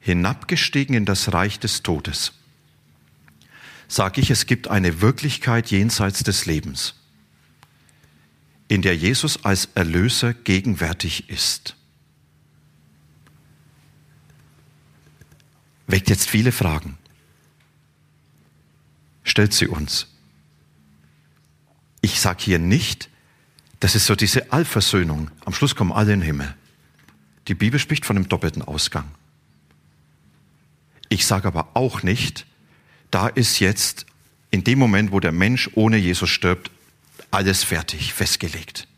hinabgestiegen 0.00 0.96
in 0.96 1.04
das 1.04 1.32
Reich 1.32 1.60
des 1.60 1.84
Todes, 1.84 2.32
sage 3.86 4.20
ich, 4.20 4.32
es 4.32 4.46
gibt 4.46 4.66
eine 4.66 5.00
Wirklichkeit 5.00 5.70
jenseits 5.70 6.24
des 6.24 6.46
Lebens, 6.46 6.96
in 8.66 8.82
der 8.82 8.96
Jesus 8.96 9.44
als 9.44 9.68
Erlöser 9.76 10.34
gegenwärtig 10.34 11.30
ist. 11.30 11.75
Weckt 15.86 16.08
jetzt 16.08 16.28
viele 16.28 16.52
Fragen. 16.52 16.98
Stellt 19.24 19.52
sie 19.52 19.66
uns. 19.66 20.06
Ich 22.00 22.20
sage 22.20 22.42
hier 22.42 22.58
nicht, 22.58 23.08
das 23.80 23.94
ist 23.94 24.06
so 24.06 24.14
diese 24.14 24.52
Allversöhnung. 24.52 25.30
Am 25.44 25.52
Schluss 25.52 25.74
kommen 25.74 25.92
alle 25.92 26.12
in 26.12 26.20
den 26.20 26.26
Himmel. 26.26 26.54
Die 27.48 27.54
Bibel 27.54 27.78
spricht 27.78 28.06
von 28.06 28.16
einem 28.16 28.28
doppelten 28.28 28.62
Ausgang. 28.62 29.10
Ich 31.08 31.26
sage 31.26 31.46
aber 31.46 31.68
auch 31.74 32.02
nicht, 32.02 32.46
da 33.10 33.28
ist 33.28 33.60
jetzt 33.60 34.06
in 34.50 34.64
dem 34.64 34.78
Moment, 34.78 35.12
wo 35.12 35.20
der 35.20 35.32
Mensch 35.32 35.70
ohne 35.74 35.96
Jesus 35.96 36.30
stirbt, 36.30 36.70
alles 37.30 37.64
fertig, 37.64 38.12
festgelegt. 38.12 38.88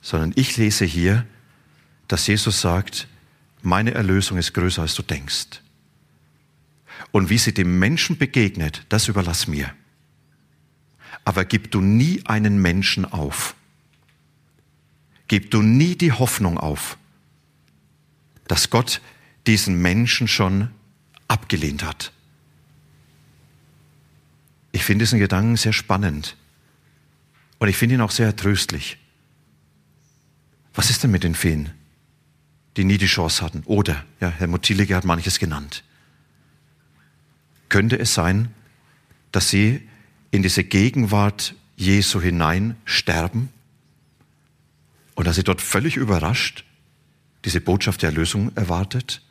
Sondern 0.00 0.32
ich 0.36 0.56
lese 0.56 0.84
hier, 0.84 1.26
dass 2.06 2.26
Jesus 2.26 2.60
sagt, 2.60 3.08
meine 3.66 3.94
Erlösung 3.94 4.38
ist 4.38 4.52
größer, 4.54 4.82
als 4.82 4.94
du 4.94 5.02
denkst. 5.02 5.60
Und 7.10 7.30
wie 7.30 7.38
sie 7.38 7.52
dem 7.52 7.80
Menschen 7.80 8.16
begegnet, 8.16 8.86
das 8.88 9.08
überlass 9.08 9.48
mir. 9.48 9.74
Aber 11.24 11.44
gib 11.44 11.72
du 11.72 11.80
nie 11.80 12.24
einen 12.26 12.62
Menschen 12.62 13.04
auf. 13.04 13.56
Gib 15.26 15.50
du 15.50 15.62
nie 15.62 15.96
die 15.96 16.12
Hoffnung 16.12 16.58
auf, 16.58 16.96
dass 18.46 18.70
Gott 18.70 19.00
diesen 19.48 19.82
Menschen 19.82 20.28
schon 20.28 20.70
abgelehnt 21.26 21.82
hat. 21.82 22.12
Ich 24.70 24.84
finde 24.84 25.04
diesen 25.04 25.18
Gedanken 25.18 25.56
sehr 25.56 25.72
spannend 25.72 26.36
und 27.58 27.66
ich 27.66 27.76
finde 27.76 27.96
ihn 27.96 28.00
auch 28.00 28.12
sehr 28.12 28.36
tröstlich. 28.36 28.96
Was 30.72 30.88
ist 30.90 31.02
denn 31.02 31.10
mit 31.10 31.24
den 31.24 31.34
Feen? 31.34 31.75
Die 32.76 32.84
nie 32.84 32.98
die 32.98 33.06
Chance 33.06 33.42
hatten. 33.42 33.62
Oder, 33.64 34.04
ja, 34.20 34.28
Herr 34.28 34.46
Muttilige 34.46 34.94
hat 34.94 35.04
manches 35.04 35.38
genannt. 35.38 35.82
Könnte 37.68 37.98
es 37.98 38.14
sein, 38.14 38.54
dass 39.32 39.48
sie 39.48 39.88
in 40.30 40.42
diese 40.42 40.62
Gegenwart 40.62 41.54
Jesu 41.76 42.20
hinein 42.20 42.76
sterben 42.84 43.48
und 45.14 45.26
dass 45.26 45.36
sie 45.36 45.44
dort 45.44 45.60
völlig 45.60 45.96
überrascht 45.96 46.64
diese 47.44 47.60
Botschaft 47.60 48.02
der 48.02 48.10
Erlösung 48.10 48.54
erwartet, 48.56 49.22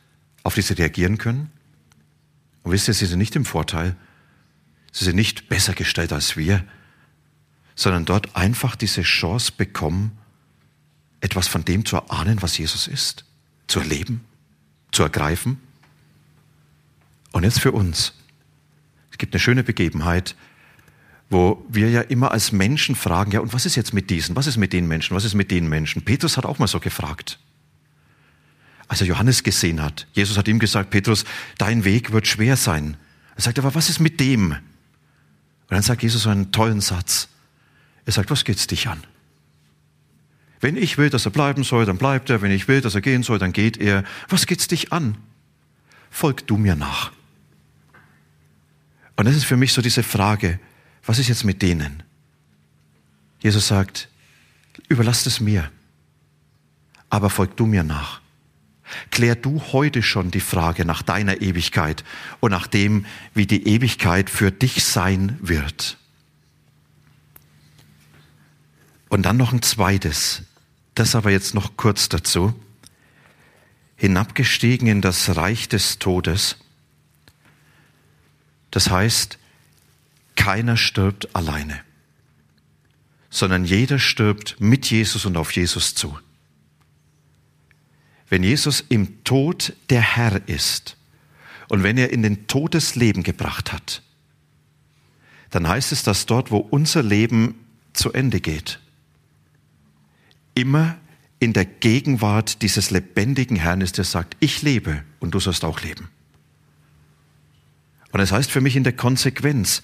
auf 0.43 0.55
die 0.55 0.61
sie 0.61 0.73
reagieren 0.73 1.17
können? 1.17 1.51
Und 2.63 2.71
wisst 2.71 2.87
ihr, 2.87 2.93
sie 2.93 3.05
sind 3.05 3.19
nicht 3.19 3.35
im 3.35 3.45
Vorteil, 3.45 3.95
sie 4.91 5.05
sind 5.05 5.15
nicht 5.15 5.49
besser 5.49 5.73
gestellt 5.73 6.11
als 6.11 6.35
wir, 6.35 6.65
sondern 7.75 8.05
dort 8.05 8.35
einfach 8.35 8.75
diese 8.75 9.03
Chance 9.03 9.51
bekommen, 9.55 10.17
etwas 11.19 11.47
von 11.47 11.63
dem 11.63 11.85
zu 11.85 11.97
erahnen, 11.97 12.41
was 12.41 12.57
Jesus 12.57 12.87
ist 12.87 13.25
zu 13.67 13.79
erleben, 13.79 14.21
zu 14.91 15.03
ergreifen. 15.03 15.59
Und 17.31 17.43
jetzt 17.43 17.59
für 17.59 17.71
uns. 17.71 18.13
Es 19.11 19.17
gibt 19.17 19.33
eine 19.33 19.39
schöne 19.39 19.63
Begebenheit, 19.63 20.35
wo 21.29 21.65
wir 21.69 21.89
ja 21.89 22.01
immer 22.01 22.31
als 22.31 22.51
Menschen 22.51 22.95
fragen, 22.95 23.31
ja, 23.31 23.39
und 23.39 23.53
was 23.53 23.65
ist 23.65 23.75
jetzt 23.75 23.93
mit 23.93 24.09
diesen? 24.09 24.35
Was 24.35 24.47
ist 24.47 24.57
mit 24.57 24.73
den 24.73 24.87
Menschen? 24.87 25.15
Was 25.15 25.25
ist 25.25 25.33
mit 25.33 25.51
den 25.51 25.67
Menschen? 25.67 26.03
Petrus 26.03 26.37
hat 26.37 26.45
auch 26.45 26.59
mal 26.59 26.67
so 26.67 26.79
gefragt. 26.79 27.39
Als 28.87 29.01
er 29.01 29.07
Johannes 29.07 29.41
gesehen 29.43 29.81
hat, 29.81 30.07
Jesus 30.13 30.37
hat 30.37 30.47
ihm 30.47 30.59
gesagt, 30.59 30.91
Petrus, 30.91 31.25
dein 31.57 31.83
Weg 31.83 32.11
wird 32.11 32.27
schwer 32.27 32.55
sein. 32.55 32.97
Er 33.35 33.41
sagt, 33.41 33.57
aber 33.57 33.73
was 33.73 33.89
ist 33.89 33.99
mit 33.99 34.19
dem? 34.19 34.51
Und 34.51 34.61
dann 35.69 35.81
sagt 35.81 36.03
Jesus 36.03 36.23
so 36.23 36.29
einen 36.29 36.51
tollen 36.51 36.81
Satz. 36.81 37.27
Er 38.05 38.13
sagt, 38.13 38.29
was 38.29 38.43
geht's 38.43 38.67
dich 38.67 38.87
an? 38.87 39.03
Wenn 40.65 40.77
ich 40.77 40.97
will, 40.97 41.11
dass 41.11 41.25
er 41.25 41.31
bleiben 41.31 41.63
soll, 41.63 41.85
dann 41.85 41.99
bleibt 41.99 42.31
er. 42.31 42.41
Wenn 42.41 42.49
ich 42.49 42.67
will, 42.67 42.81
dass 42.81 42.95
er 42.95 43.01
gehen 43.01 43.21
soll, 43.21 43.37
dann 43.37 43.53
geht 43.53 43.77
er. 43.77 44.03
Was 44.29 44.47
geht's 44.47 44.67
dich 44.67 44.91
an? 44.91 45.15
Folg 46.09 46.47
du 46.47 46.57
mir 46.57 46.75
nach. 46.75 47.11
Und 49.15 49.25
das 49.25 49.35
ist 49.35 49.45
für 49.45 49.57
mich 49.57 49.73
so 49.73 49.83
diese 49.83 50.01
Frage, 50.01 50.59
was 51.05 51.19
ist 51.19 51.27
jetzt 51.27 51.43
mit 51.43 51.61
denen? 51.61 52.01
Jesus 53.41 53.67
sagt, 53.67 54.09
überlass 54.89 55.27
es 55.27 55.39
mir, 55.39 55.69
aber 57.11 57.29
folg 57.29 57.55
du 57.57 57.67
mir 57.67 57.83
nach. 57.83 58.21
Klär 59.11 59.35
du 59.35 59.61
heute 59.71 60.01
schon 60.01 60.31
die 60.31 60.39
Frage 60.39 60.83
nach 60.83 61.03
deiner 61.03 61.41
Ewigkeit 61.41 62.03
und 62.39 62.49
nach 62.49 62.65
dem, 62.65 63.05
wie 63.35 63.45
die 63.45 63.67
Ewigkeit 63.67 64.31
für 64.31 64.49
dich 64.49 64.83
sein 64.83 65.37
wird. 65.43 65.99
Und 69.09 69.27
dann 69.27 69.37
noch 69.37 69.53
ein 69.53 69.61
zweites, 69.61 70.41
das 70.95 71.15
aber 71.15 71.29
jetzt 71.29 71.53
noch 71.53 71.77
kurz 71.77 72.09
dazu. 72.09 72.53
Hinabgestiegen 73.97 74.87
in 74.87 75.01
das 75.01 75.35
Reich 75.35 75.69
des 75.69 75.99
Todes. 75.99 76.57
Das 78.71 78.89
heißt, 78.89 79.37
keiner 80.35 80.75
stirbt 80.75 81.33
alleine, 81.35 81.81
sondern 83.29 83.63
jeder 83.63 83.99
stirbt 83.99 84.59
mit 84.59 84.89
Jesus 84.89 85.25
und 85.25 85.37
auf 85.37 85.51
Jesus 85.51 85.95
zu. 85.95 86.17
Wenn 88.27 88.43
Jesus 88.43 88.83
im 88.89 89.23
Tod 89.23 89.73
der 89.89 90.01
Herr 90.01 90.47
ist 90.47 90.97
und 91.69 91.83
wenn 91.83 91.97
er 91.97 92.11
in 92.11 92.21
den 92.21 92.47
Tod 92.47 92.73
das 92.73 92.95
Leben 92.95 93.23
gebracht 93.23 93.71
hat, 93.71 94.01
dann 95.51 95.67
heißt 95.67 95.91
es, 95.91 96.03
dass 96.03 96.25
dort, 96.25 96.51
wo 96.51 96.57
unser 96.57 97.01
Leben 97.01 97.55
zu 97.93 98.11
Ende 98.11 98.41
geht, 98.41 98.79
immer 100.55 100.97
in 101.39 101.53
der 101.53 101.65
Gegenwart 101.65 102.61
dieses 102.61 102.89
lebendigen 102.89 103.57
Herrn 103.57 103.81
ist, 103.81 103.97
der 103.97 104.05
sagt, 104.05 104.35
ich 104.39 104.61
lebe 104.61 105.03
und 105.19 105.31
du 105.31 105.39
sollst 105.39 105.63
auch 105.63 105.81
leben. 105.81 106.09
Und 108.11 108.19
das 108.19 108.31
heißt 108.31 108.49
für 108.49 108.61
mich 108.61 108.75
in 108.75 108.83
der 108.83 108.93
Konsequenz, 108.93 109.83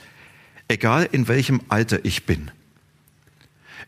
egal 0.67 1.07
in 1.11 1.27
welchem 1.27 1.61
Alter 1.67 2.03
ich 2.05 2.25
bin, 2.25 2.49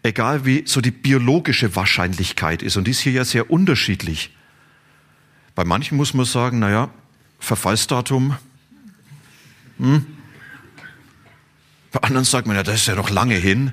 egal 0.04 0.46
wie 0.46 0.64
so 0.68 0.82
die 0.82 0.92
biologische 0.92 1.76
Wahrscheinlichkeit 1.76 2.62
ist, 2.62 2.76
und 2.76 2.86
die 2.86 2.92
ist 2.92 3.00
hier 3.00 3.14
ja 3.14 3.26
sehr 3.26 3.50
unterschiedlich. 3.50 4.36
Bei 5.56 5.64
manchen 5.64 5.96
muss 5.96 6.14
man 6.14 6.26
sagen, 6.26 6.60
naja, 6.60 6.90
Verfallsdatum, 7.40 8.36
hm? 9.78 10.06
Bei 11.92 12.00
anderen 12.02 12.26
sagt 12.26 12.48
man, 12.48 12.56
ja, 12.56 12.64
das 12.64 12.76
ist 12.76 12.88
ja 12.88 12.96
noch 12.96 13.10
lange 13.10 13.36
hin. 13.36 13.72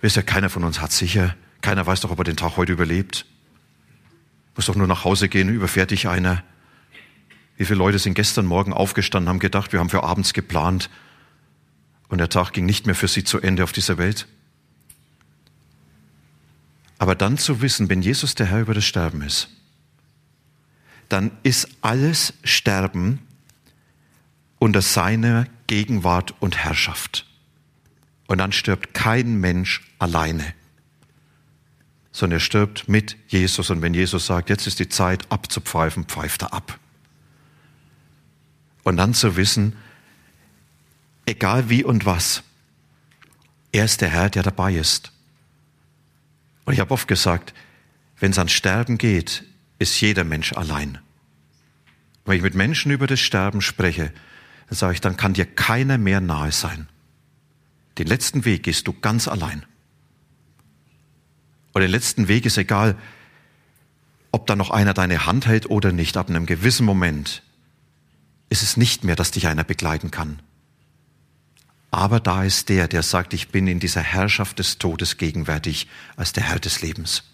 Wisst 0.00 0.16
ja, 0.16 0.22
keiner 0.22 0.50
von 0.50 0.64
uns 0.64 0.80
hat 0.80 0.92
sicher 0.92 1.36
keiner 1.60 1.86
weiß 1.86 2.00
doch, 2.00 2.10
ob 2.10 2.18
er 2.18 2.24
den 2.24 2.36
Tag 2.36 2.56
heute 2.56 2.72
überlebt. 2.72 3.26
Muss 4.54 4.66
doch 4.66 4.74
nur 4.74 4.86
nach 4.86 5.04
Hause 5.04 5.28
gehen, 5.28 5.48
überfährt 5.48 5.90
dich 5.90 6.08
einer. 6.08 6.42
Wie 7.56 7.64
viele 7.64 7.78
Leute 7.78 7.98
sind 7.98 8.14
gestern 8.14 8.46
Morgen 8.46 8.72
aufgestanden, 8.72 9.28
haben 9.28 9.38
gedacht, 9.38 9.72
wir 9.72 9.80
haben 9.80 9.90
für 9.90 10.02
abends 10.02 10.32
geplant. 10.32 10.90
und 12.08 12.18
der 12.18 12.28
Tag 12.28 12.52
ging 12.52 12.66
nicht 12.66 12.86
mehr 12.86 12.94
für 12.94 13.08
sie 13.08 13.24
zu 13.24 13.40
Ende 13.40 13.64
auf 13.64 13.72
dieser 13.72 13.98
Welt. 13.98 14.28
Aber 16.98 17.14
dann 17.14 17.36
zu 17.36 17.60
wissen, 17.60 17.88
wenn 17.88 18.00
Jesus 18.00 18.34
der 18.34 18.46
Herr 18.46 18.60
über 18.60 18.74
das 18.74 18.84
Sterben 18.84 19.22
ist, 19.22 19.48
dann 21.08 21.30
ist 21.42 21.68
alles 21.82 22.34
Sterben 22.44 23.20
unter 24.58 24.82
seiner 24.82 25.46
Gegenwart 25.66 26.34
und 26.40 26.56
Herrschaft. 26.56 27.26
Und 28.26 28.38
dann 28.38 28.52
stirbt 28.52 28.94
kein 28.94 29.36
Mensch 29.40 29.82
alleine, 29.98 30.54
sondern 32.16 32.38
er 32.38 32.40
stirbt 32.40 32.88
mit 32.88 33.14
Jesus. 33.28 33.68
Und 33.68 33.82
wenn 33.82 33.92
Jesus 33.92 34.24
sagt, 34.24 34.48
jetzt 34.48 34.66
ist 34.66 34.78
die 34.78 34.88
Zeit 34.88 35.30
abzupfeifen, 35.30 36.06
pfeift 36.06 36.40
er 36.40 36.54
ab. 36.54 36.78
Und 38.84 38.96
dann 38.96 39.12
zu 39.12 39.36
wissen, 39.36 39.76
egal 41.26 41.68
wie 41.68 41.84
und 41.84 42.06
was, 42.06 42.42
er 43.70 43.84
ist 43.84 44.00
der 44.00 44.08
Herr, 44.08 44.30
der 44.30 44.42
dabei 44.42 44.72
ist. 44.72 45.12
Und 46.64 46.72
ich 46.72 46.80
habe 46.80 46.90
oft 46.92 47.06
gesagt, 47.06 47.52
wenn 48.18 48.30
es 48.30 48.38
ans 48.38 48.52
Sterben 48.52 48.96
geht, 48.96 49.44
ist 49.78 50.00
jeder 50.00 50.24
Mensch 50.24 50.54
allein. 50.54 50.98
Wenn 52.24 52.38
ich 52.38 52.42
mit 52.42 52.54
Menschen 52.54 52.92
über 52.92 53.06
das 53.06 53.20
Sterben 53.20 53.60
spreche, 53.60 54.10
dann 54.70 54.78
sage 54.78 54.94
ich, 54.94 55.02
dann 55.02 55.18
kann 55.18 55.34
dir 55.34 55.44
keiner 55.44 55.98
mehr 55.98 56.22
nahe 56.22 56.50
sein. 56.50 56.88
Den 57.98 58.06
letzten 58.06 58.46
Weg 58.46 58.62
gehst 58.62 58.86
du 58.86 58.94
ganz 58.94 59.28
allein. 59.28 59.66
Und 61.76 61.82
den 61.82 61.90
letzten 61.90 62.26
Weg 62.26 62.46
ist 62.46 62.56
egal, 62.56 62.96
ob 64.30 64.46
da 64.46 64.56
noch 64.56 64.70
einer 64.70 64.94
deine 64.94 65.26
Hand 65.26 65.46
hält 65.46 65.68
oder 65.68 65.92
nicht. 65.92 66.16
Ab 66.16 66.30
einem 66.30 66.46
gewissen 66.46 66.86
Moment 66.86 67.42
ist 68.48 68.62
es 68.62 68.78
nicht 68.78 69.04
mehr, 69.04 69.14
dass 69.14 69.30
dich 69.30 69.46
einer 69.46 69.62
begleiten 69.62 70.10
kann. 70.10 70.40
Aber 71.90 72.18
da 72.18 72.44
ist 72.44 72.70
der, 72.70 72.88
der 72.88 73.02
sagt, 73.02 73.34
ich 73.34 73.48
bin 73.48 73.66
in 73.66 73.78
dieser 73.78 74.00
Herrschaft 74.00 74.58
des 74.58 74.78
Todes 74.78 75.18
gegenwärtig 75.18 75.86
als 76.16 76.32
der 76.32 76.44
Herr 76.44 76.60
des 76.60 76.80
Lebens. 76.80 77.24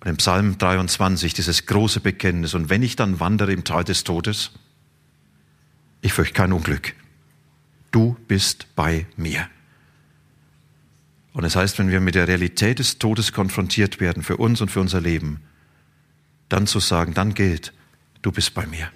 Und 0.00 0.08
im 0.08 0.16
Psalm 0.16 0.56
23 0.56 1.34
dieses 1.34 1.66
große 1.66 2.00
Bekenntnis, 2.00 2.54
und 2.54 2.70
wenn 2.70 2.82
ich 2.82 2.96
dann 2.96 3.20
wandere 3.20 3.52
im 3.52 3.64
Tal 3.64 3.84
des 3.84 4.04
Todes, 4.04 4.52
ich 6.00 6.14
fürchte 6.14 6.32
kein 6.32 6.54
Unglück. 6.54 6.94
Du 7.90 8.16
bist 8.26 8.74
bei 8.74 9.04
mir. 9.18 9.50
Und 11.38 11.44
es 11.44 11.52
das 11.52 11.62
heißt, 11.62 11.78
wenn 11.78 11.88
wir 11.88 12.00
mit 12.00 12.16
der 12.16 12.26
Realität 12.26 12.80
des 12.80 12.98
Todes 12.98 13.32
konfrontiert 13.32 14.00
werden, 14.00 14.24
für 14.24 14.38
uns 14.38 14.60
und 14.60 14.72
für 14.72 14.80
unser 14.80 15.00
Leben, 15.00 15.40
dann 16.48 16.66
zu 16.66 16.80
sagen, 16.80 17.14
dann 17.14 17.32
gilt, 17.32 17.72
du 18.22 18.32
bist 18.32 18.54
bei 18.54 18.66
mir. 18.66 18.90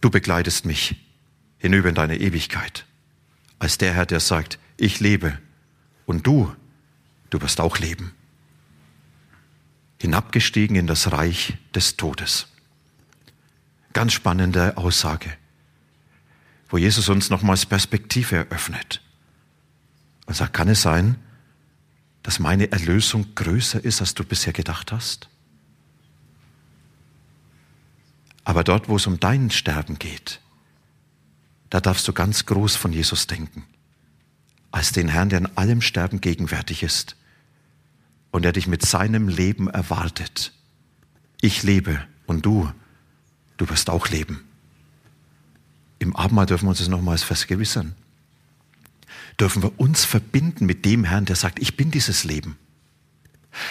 Du 0.00 0.08
begleitest 0.08 0.64
mich 0.64 1.04
hinüber 1.58 1.88
in 1.88 1.96
deine 1.96 2.16
Ewigkeit. 2.20 2.86
Als 3.58 3.76
der 3.76 3.92
Herr, 3.92 4.06
der 4.06 4.20
sagt, 4.20 4.60
ich 4.76 5.00
lebe 5.00 5.36
und 6.06 6.28
du, 6.28 6.54
du 7.30 7.42
wirst 7.42 7.60
auch 7.60 7.78
leben. 7.78 8.12
Hinabgestiegen 10.00 10.76
in 10.76 10.86
das 10.86 11.10
Reich 11.10 11.54
des 11.74 11.96
Todes. 11.96 12.46
Ganz 13.94 14.12
spannende 14.12 14.76
Aussage, 14.76 15.36
wo 16.68 16.78
Jesus 16.78 17.08
uns 17.08 17.30
nochmals 17.30 17.66
Perspektive 17.66 18.36
eröffnet 18.36 19.01
und 20.26 20.34
sagt, 20.34 20.52
kann 20.52 20.68
es 20.68 20.82
sein, 20.82 21.16
dass 22.22 22.38
meine 22.38 22.70
Erlösung 22.70 23.34
größer 23.34 23.84
ist, 23.84 24.00
als 24.00 24.14
du 24.14 24.24
bisher 24.24 24.52
gedacht 24.52 24.92
hast? 24.92 25.28
Aber 28.44 28.64
dort, 28.64 28.88
wo 28.88 28.96
es 28.96 29.06
um 29.06 29.20
dein 29.20 29.50
Sterben 29.50 29.98
geht, 29.98 30.40
da 31.70 31.80
darfst 31.80 32.06
du 32.06 32.12
ganz 32.12 32.46
groß 32.46 32.76
von 32.76 32.92
Jesus 32.92 33.26
denken. 33.26 33.64
Als 34.70 34.92
den 34.92 35.08
Herrn, 35.08 35.28
der 35.28 35.38
in 35.38 35.56
allem 35.56 35.80
Sterben 35.80 36.20
gegenwärtig 36.20 36.82
ist 36.82 37.16
und 38.30 38.42
der 38.42 38.52
dich 38.52 38.66
mit 38.66 38.84
seinem 38.84 39.28
Leben 39.28 39.68
erwartet. 39.68 40.52
Ich 41.40 41.62
lebe 41.62 42.04
und 42.26 42.44
du, 42.44 42.70
du 43.56 43.68
wirst 43.68 43.90
auch 43.90 44.08
leben. 44.08 44.44
Im 45.98 46.16
Abendmahl 46.16 46.46
dürfen 46.46 46.66
wir 46.66 46.70
uns 46.70 46.78
das 46.78 46.88
nochmals 46.88 47.22
vergewissern. 47.22 47.94
Dürfen 49.42 49.62
wir 49.62 49.78
uns 49.78 50.04
verbinden 50.04 50.64
mit 50.64 50.84
dem 50.84 51.04
Herrn, 51.04 51.24
der 51.24 51.36
sagt, 51.36 51.58
ich 51.58 51.76
bin 51.76 51.90
dieses 51.90 52.24
Leben 52.24 52.56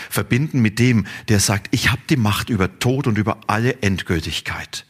verbinden 0.09 0.61
mit 0.61 0.79
dem, 0.79 1.05
der 1.27 1.39
sagt, 1.39 1.67
ich 1.71 1.91
habe 1.91 2.01
die 2.09 2.17
Macht 2.17 2.49
über 2.49 2.79
Tod 2.79 3.07
und 3.07 3.17
über 3.17 3.39
alle 3.47 3.81
Endgültigkeit. 3.81 4.85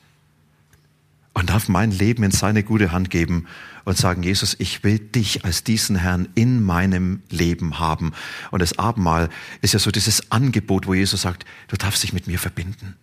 Und 1.33 1.49
darf 1.49 1.69
mein 1.69 1.91
Leben 1.91 2.23
in 2.23 2.31
seine 2.31 2.61
gute 2.61 2.91
Hand 2.91 3.09
geben 3.09 3.47
und 3.85 3.97
sagen, 3.97 4.21
Jesus, 4.21 4.55
ich 4.59 4.83
will 4.83 4.99
dich 4.99 5.45
als 5.45 5.63
diesen 5.63 5.95
Herrn 5.95 6.27
in 6.35 6.61
meinem 6.61 7.23
Leben 7.29 7.79
haben. 7.79 8.11
Und 8.51 8.61
das 8.61 8.77
Abendmahl 8.77 9.29
ist 9.61 9.73
ja 9.73 9.79
so 9.79 9.91
dieses 9.91 10.29
Angebot, 10.29 10.87
wo 10.87 10.93
Jesus 10.93 11.21
sagt, 11.21 11.45
du 11.69 11.77
darfst 11.77 12.03
dich 12.03 12.11
mit 12.11 12.27
mir 12.27 12.37
verbinden. 12.37 12.95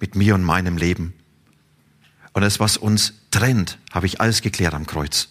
Mit 0.00 0.16
mir 0.16 0.34
und 0.34 0.42
meinem 0.42 0.76
Leben. 0.76 1.14
Und 2.34 2.42
das, 2.42 2.60
was 2.60 2.76
uns 2.76 3.14
trennt, 3.30 3.78
habe 3.90 4.06
ich 4.06 4.20
alles 4.20 4.42
geklärt 4.42 4.74
am 4.74 4.86
Kreuz. 4.86 5.28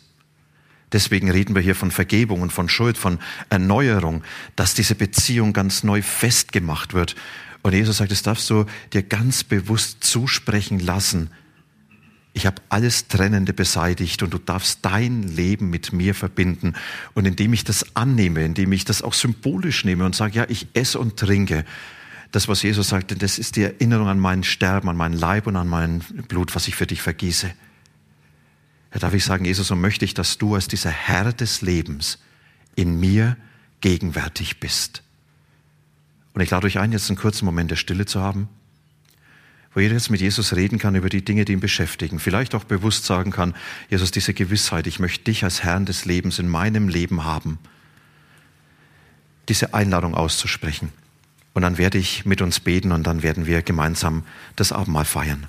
Deswegen 0.92 1.30
reden 1.30 1.54
wir 1.54 1.62
hier 1.62 1.76
von 1.76 1.92
Vergebung 1.92 2.42
und 2.42 2.54
von 2.54 2.70
Schuld, 2.70 2.98
von 2.98 3.20
Erneuerung, 3.50 4.24
dass 4.56 4.74
diese 4.74 4.96
Beziehung 4.96 5.52
ganz 5.52 5.84
neu 5.84 6.02
festgemacht 6.02 6.94
wird. 6.94 7.16
Und 7.62 7.74
Jesus 7.74 7.98
sagt, 7.98 8.12
das 8.12 8.22
darfst 8.22 8.50
du 8.50 8.66
dir 8.94 9.04
ganz 9.04 9.44
bewusst 9.44 10.04
zusprechen 10.04 10.80
lassen. 10.80 11.30
Ich 12.32 12.46
habe 12.46 12.62
alles 12.70 13.08
Trennende 13.08 13.52
beseitigt 13.52 14.24
und 14.24 14.34
du 14.34 14.38
darfst 14.38 14.80
dein 14.84 15.24
Leben 15.24 15.70
mit 15.70 15.92
mir 15.92 16.16
verbinden. 16.16 16.76
Und 17.16 17.26
indem 17.26 17.52
ich 17.52 17.64
das 17.64 17.96
annehme, 17.96 18.46
indem 18.46 18.72
ich 18.72 18.86
das 18.86 19.02
auch 19.02 19.14
symbolisch 19.14 19.84
nehme 19.84 20.06
und 20.06 20.16
sage, 20.16 20.38
ja, 20.38 20.46
ich 20.48 20.68
esse 20.74 21.00
und 21.00 21.18
trinke, 21.18 21.66
das, 22.32 22.48
was 22.48 22.62
Jesus 22.62 22.90
sagte, 22.90 23.16
das 23.16 23.40
ist 23.40 23.56
die 23.56 23.64
Erinnerung 23.64 24.08
an 24.08 24.20
mein 24.20 24.44
Sterben, 24.44 24.90
an 24.90 24.98
meinen 24.98 25.18
Leib 25.18 25.48
und 25.48 25.56
an 25.56 25.68
mein 25.68 26.00
Blut, 26.28 26.56
was 26.56 26.68
ich 26.68 26.76
für 26.76 26.88
dich 26.88 27.02
vergieße. 27.02 27.52
Da 28.98 29.02
darf 29.02 29.14
ich 29.14 29.26
sagen, 29.26 29.46
Jesus, 29.46 29.68
so 29.68 29.76
möchte 29.76 30.06
ich, 30.06 30.16
dass 30.16 30.40
du 30.40 30.56
als 30.56 30.68
dieser 30.68 30.90
Herr 30.90 31.32
des 31.32 31.62
Lebens 31.62 32.18
in 32.74 33.00
mir 33.00 33.38
gegenwärtig 33.80 34.60
bist. 34.60 35.04
Und 36.34 36.42
ich 36.42 36.50
lade 36.50 36.66
euch 36.66 36.80
ein, 36.80 36.92
jetzt 36.92 37.08
einen 37.08 37.20
kurzen 37.20 37.46
Moment 37.46 37.70
der 37.70 37.76
Stille 37.76 38.08
zu 38.08 38.22
haben, 38.22 38.50
wo 39.76 39.82
jeder 39.82 39.94
jetzt 39.94 40.10
mit 40.10 40.20
Jesus 40.20 40.56
reden 40.56 40.80
kann 40.80 40.96
über 40.96 41.10
die 41.10 41.24
Dinge, 41.24 41.46
die 41.46 41.54
ihn 41.54 41.60
beschäftigen. 41.60 42.18
Vielleicht 42.18 42.56
auch 42.56 42.64
bewusst 42.64 43.06
sagen 43.06 43.30
kann, 43.30 43.54
Jesus, 43.92 44.10
diese 44.10 44.34
Gewissheit, 44.34 44.88
ich 44.88 44.98
möchte 44.98 45.26
dich 45.26 45.44
als 45.44 45.62
Herrn 45.62 45.86
des 45.86 46.06
Lebens 46.06 46.40
in 46.40 46.48
meinem 46.48 46.90
Leben 46.90 47.24
haben. 47.24 47.60
Diese 49.48 49.76
Einladung 49.76 50.16
auszusprechen. 50.16 50.92
Und 51.54 51.62
dann 51.62 51.78
werde 51.78 52.00
ich 52.00 52.26
mit 52.26 52.42
uns 52.42 52.60
beten 52.60 52.92
und 52.92 53.06
dann 53.06 53.22
werden 53.22 53.46
wir 53.46 53.62
gemeinsam 53.62 54.24
das 54.56 54.72
Abendmahl 54.72 55.06
feiern. 55.06 55.46